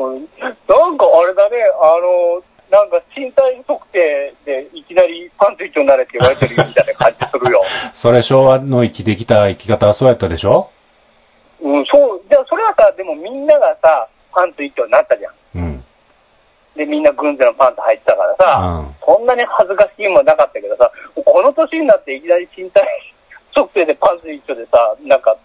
[0.09, 7.63] うんなんかあれだね、あの、なんか身体測定でいきなりパンツ一丁になれって言われてるみたいな感じするよ。
[7.93, 10.71] それ昭和の生きてきた生き方はそうやったでしょ？
[11.61, 12.21] うん、そう。
[12.31, 15.33] じゃあそれはさ、でもみんながさ、パンツ一丁になったじゃん。
[15.57, 15.85] うん。
[16.77, 20.91] で、みんな軍勢のパンツ履いてたからさ、うんそんなに恥ずかしいもんなかったけどさ、
[21.25, 22.83] この年になっていきなり身体
[23.53, 25.37] 測定でパンツ一丁でさ、なんか、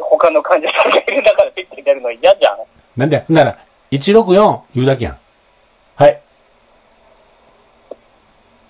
[0.00, 2.58] 他の患者さんがいる中でピッて出るの嫌じゃん。
[2.96, 3.56] なんで、なら、
[3.94, 5.18] 164言うだけやん。
[5.94, 6.20] はい。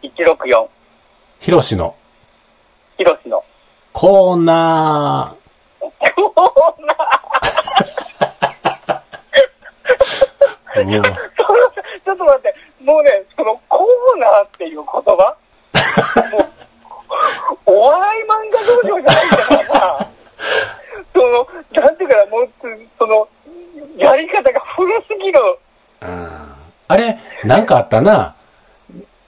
[0.02, 0.68] 164、
[1.40, 1.96] ヒロシの
[2.98, 3.42] ヒロシの。
[3.94, 5.44] コーナー。
[10.76, 11.02] うわその
[12.05, 15.36] ちょっと待って、もうね、そのコーナーっていう言葉、
[16.32, 20.09] もう、お笑い漫画道場じゃないんだからさ、
[21.15, 21.47] その、
[21.82, 22.49] なんていうかな、もう、
[22.99, 23.28] その、
[23.97, 25.41] やり方が古すぎる。
[26.01, 26.57] あ
[26.89, 28.35] あれ、なんかあったな。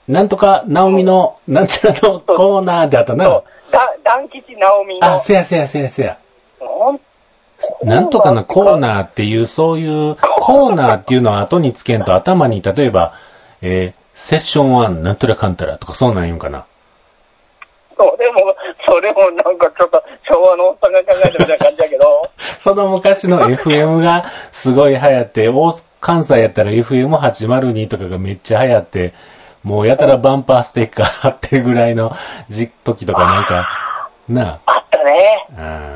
[0.07, 3.43] なんとか、ナオミの、なんちゃらのコーナーであったなだ、
[4.03, 6.17] 団吉直美のあ、、せやせやせやせや。
[7.83, 13.13] なんとかのコーナーっていう、そういう、コーナーっていうのは後につけんと頭に、例えば、
[13.61, 16.65] えーセッション1なんとらかんたらとかそうなん言うんかな。
[17.95, 18.55] そう、でも、
[18.87, 29.13] それもなんかちょっと昭和のおっさんが考えてるみたいな感じだけど、 その昔の FM がすごい流行って、大関西やったら FM802 とかがめっちゃ流行って、
[29.63, 32.15] もうやたらバンパーステッカー貼ってるぐらいの
[32.49, 33.67] 時時とかなんか、
[34.29, 34.77] なあ？
[34.77, 35.47] ったね。
[35.51, 35.87] う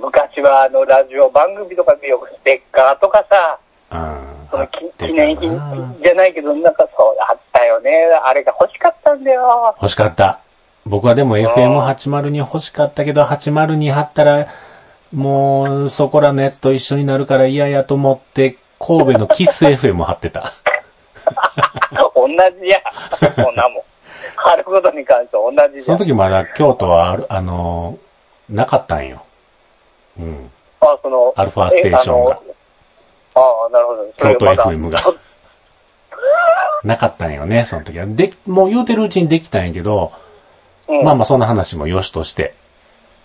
[0.00, 3.58] 昔はあの、ラジオ番組とかでよくステッカーとかさ、
[3.90, 4.48] うん。
[4.50, 7.90] その記念品なじゃないけど、なんかそう、あったよね。
[8.24, 9.74] あれが欲しかったんだよ。
[9.80, 10.40] 欲しかった。
[10.88, 14.48] 僕はでも FM802 欲しかったけど、802貼ったら、
[15.12, 20.52] もう、そこらのやつと一緒になるから嫌やと思って、神戸のキス FM 貼ってた。
[22.14, 22.26] 同
[22.60, 22.80] じや。
[23.36, 23.82] こんなもん。
[24.36, 25.84] 貼ることに関して同じじ。
[25.84, 27.98] その時まだ京都はある、あの、
[28.48, 29.24] なかったんよ。
[30.18, 30.50] うん。
[30.80, 32.52] あ、その、アルファステーションがえ
[33.34, 34.12] あのああ、なるほど。
[34.16, 35.00] 京都 FM が。
[36.84, 38.06] なかったんよね、その時は。
[38.06, 40.12] で、もう言うてるうちにできたんやけど、
[40.88, 42.54] うん、まあまあそんな話もよしとして。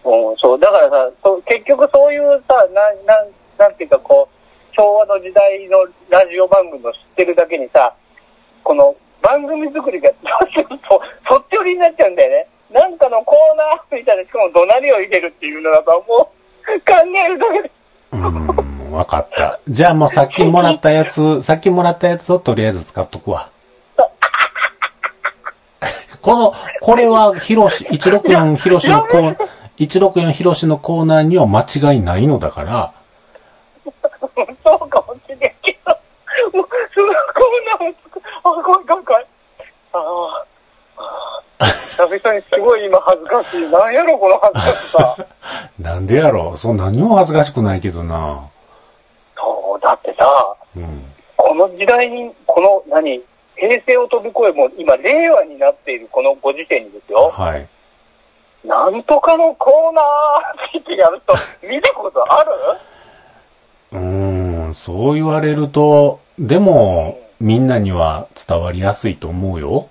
[0.04, 3.28] うん、そう、だからさ、そう結局そういうさ、なん、なん、
[3.58, 7.96] なんていうかこう、昭和の時代のラジオ番組を知ってるだけにさ、
[8.64, 12.48] この番組作りが どうしてもそそっち寄りになっちゃうんだよね。
[12.72, 16.32] なんかのコーナーみたいな、しかも怒鳴りを入れるっていうのだと、も
[16.68, 17.72] う 考えるだけで。
[18.12, 19.60] うーん、わかった。
[19.68, 23.50] じゃあもうさっきもらったやつ、さっきもらったやつをとりあえず使っとくわ。
[26.24, 29.38] この、これは、ひろし、164ひろしのコー、
[29.78, 32.94] 164ひろしのコーナーには間違いないのだから、
[34.64, 35.92] そうかもしれんけど、
[36.58, 38.26] もう、そのコーナーを作る。
[38.38, 39.28] あ、怖い怖い怖い。
[39.92, 40.46] ああ。
[41.60, 43.62] ああ久々にすごい今恥ずかしい。
[43.70, 45.28] なんやろ、この恥ずかしさ。
[45.78, 48.50] なんでやろそう何も恥ずかしくないけどな。
[49.36, 51.14] そう、だってさ、うん。
[51.36, 53.22] この時代に、この、何、
[53.68, 57.70] 平成を飛び越え、もう今、令和になっているこのご時世にですよ、はい。
[58.66, 61.34] なんとかのコーナーってやると、
[61.66, 62.52] 見たことある？
[63.94, 64.00] うー
[64.70, 69.88] ん、そう言われると、でも、みんなには伝わりやすいと思うよ。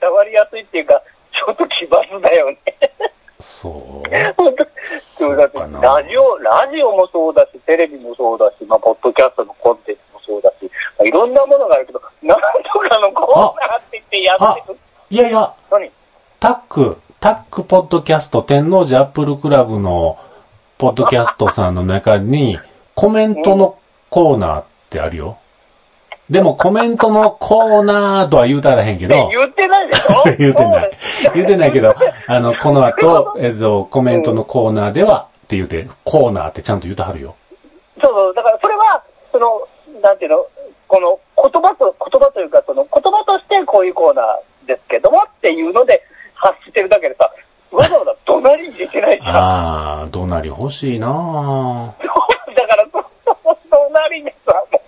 [0.00, 1.02] 伝わりやすいっていうか、
[1.32, 2.58] ちょっと奇抜だよね。
[3.40, 3.72] そう。
[4.36, 4.66] 本 当
[5.18, 10.64] そうだってそうかなラジオ、ラジオもそうだし、テレビもそうだし、まあ、ポッドキャストのコンテンツもそうだし、
[10.98, 12.44] まあ、いろんなものがあるけど、なんと
[12.88, 13.36] かのコー
[13.68, 14.78] ナーって言ってやってく
[15.10, 15.90] いやいや、何？
[16.40, 20.18] タック、タックポッドキャスト、天王寺アップルクラブの
[20.78, 22.58] ポッドキャストさんの中に、
[22.94, 23.76] コメントの
[24.10, 25.38] コーナーってあるよ。
[26.30, 30.22] でもコメントのコーナーとは言うたらへんけど、言ってないでしょ？
[30.38, 30.98] 言うてない。
[31.34, 31.94] 言うてないけど、
[32.26, 37.34] あの、この後、えっと、コメントのコーナーではって言うて、コーナーってちゃんと言うてはるよ。
[38.02, 39.68] そうそう、だからそれは、その、
[40.02, 40.46] なんていうの、
[40.88, 46.02] この言葉と、言葉というか、その言葉としてこういうコーナーですけどもっていうので
[46.34, 47.30] 発してるだけでさ、
[47.70, 49.36] わざわざ怒鳴り入れてないじゃん。
[49.36, 51.92] あー、どなり欲しいなぁ。
[52.54, 54.80] だから、そ、そ、怒鳴りでさ、も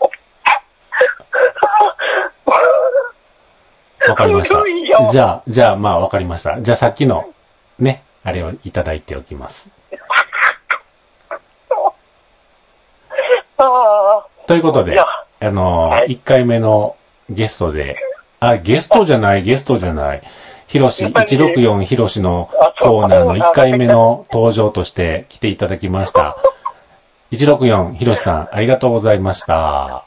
[4.07, 4.11] う。
[4.11, 4.57] わかりました。
[5.11, 6.61] じゃあ、じゃあ、まあわかりました。
[6.61, 7.33] じゃあさっきの、
[7.79, 9.71] ね、あれをいただいておきます。
[13.57, 14.34] ああ。
[14.47, 15.07] ということであ
[15.41, 16.97] のはい1回目の
[17.31, 17.97] ゲストで、
[18.41, 20.23] あ、ゲストじゃない、ゲストじゃない。
[20.67, 22.51] ひろし、164ひろしの
[22.81, 26.37] コーナーの1回目の登場として来ていただきました。
[27.33, 30.05] 164ひろしさん、ありがとうございました。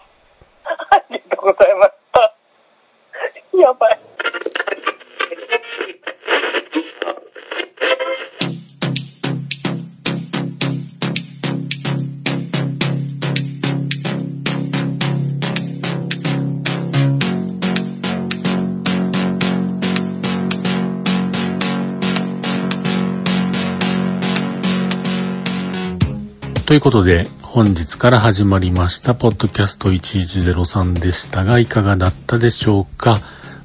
[26.67, 33.19] ということで、本日から始まりました、ポッドキャスト1103でしたが、いかがだったでしょうか？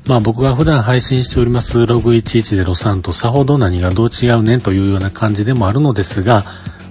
[0.06, 6.44] まあ僕が普段配信しておりますログ1103とさほど何がどう違うねんというような感じでもあるのですが、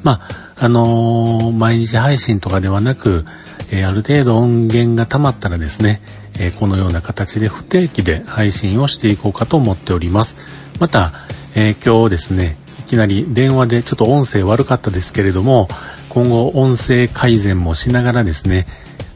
[0.04, 0.20] ま
[0.58, 3.24] あ、あのー毎日配信とかではなく、
[3.72, 6.02] えーある程度音源が溜まったらですね、
[6.38, 10.36] えーこのような形で不定期で配信をしていこうかと思っております。
[10.78, 11.14] また、
[11.56, 15.70] え今日ですね、いきなり電話でちょっと音声悪かったですけれども、
[16.14, 18.66] 今後音声改善もしながらですね、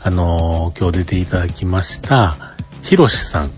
[0.02, 2.38] あのー今日出ていただきました、
[2.84, 3.52] ひろしさん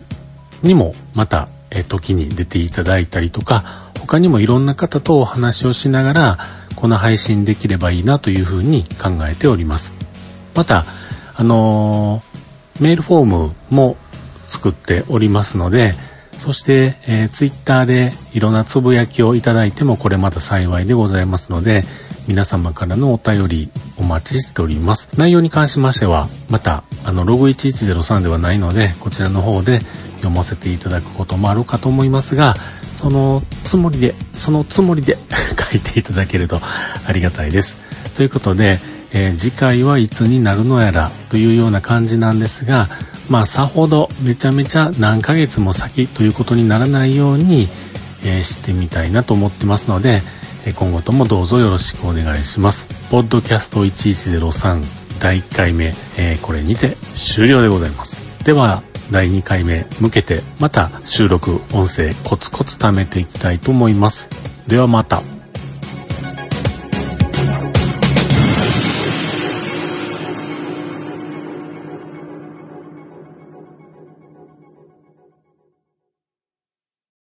[0.63, 6.37] にもまた、え時に出ていただいたりとか、他にもいろんな方とお話をしながら、
[6.75, 9.93] この配信できればいいなというふうに考えております。
[10.55, 10.87] また、
[11.35, 13.97] あのーメールフォームも
[14.47, 15.93] 作っておりますので、
[16.39, 21.85] そして、えー、ツイッターでいろんなつぶやきをいただいてもこれまた幸いでございますので、
[22.27, 25.17] 皆様からのお便りお待ちしております。
[25.17, 29.79] 内容に関しましては、また、あの、ログ1103ではないので、こちらの方で
[30.17, 32.55] 読ませていただくこともあるかと思いますが、
[32.93, 35.17] そのつもりで、そのつもりで
[35.71, 36.59] 書いていただけると
[37.07, 37.77] ありがたいです。
[38.15, 38.81] ということで、
[39.13, 42.89] えー、次回はいつになるのやらというような感じなんですが、
[43.29, 47.69] まあさほどめちゃめちゃ何ヶ月も先ということにならないように、
[48.23, 50.21] えー、してみたいなと思ってますので、
[50.73, 52.87] 今後ともどうぞよろしくお願いします。
[53.09, 54.83] ポッドキャスト1103
[55.19, 58.23] 第1回目、えー、これにて終了でございます。
[58.43, 64.29] では、第2回目向けてまた収録音声コツコツ貯めていきたいと思います。
[64.67, 65.36] ではまた。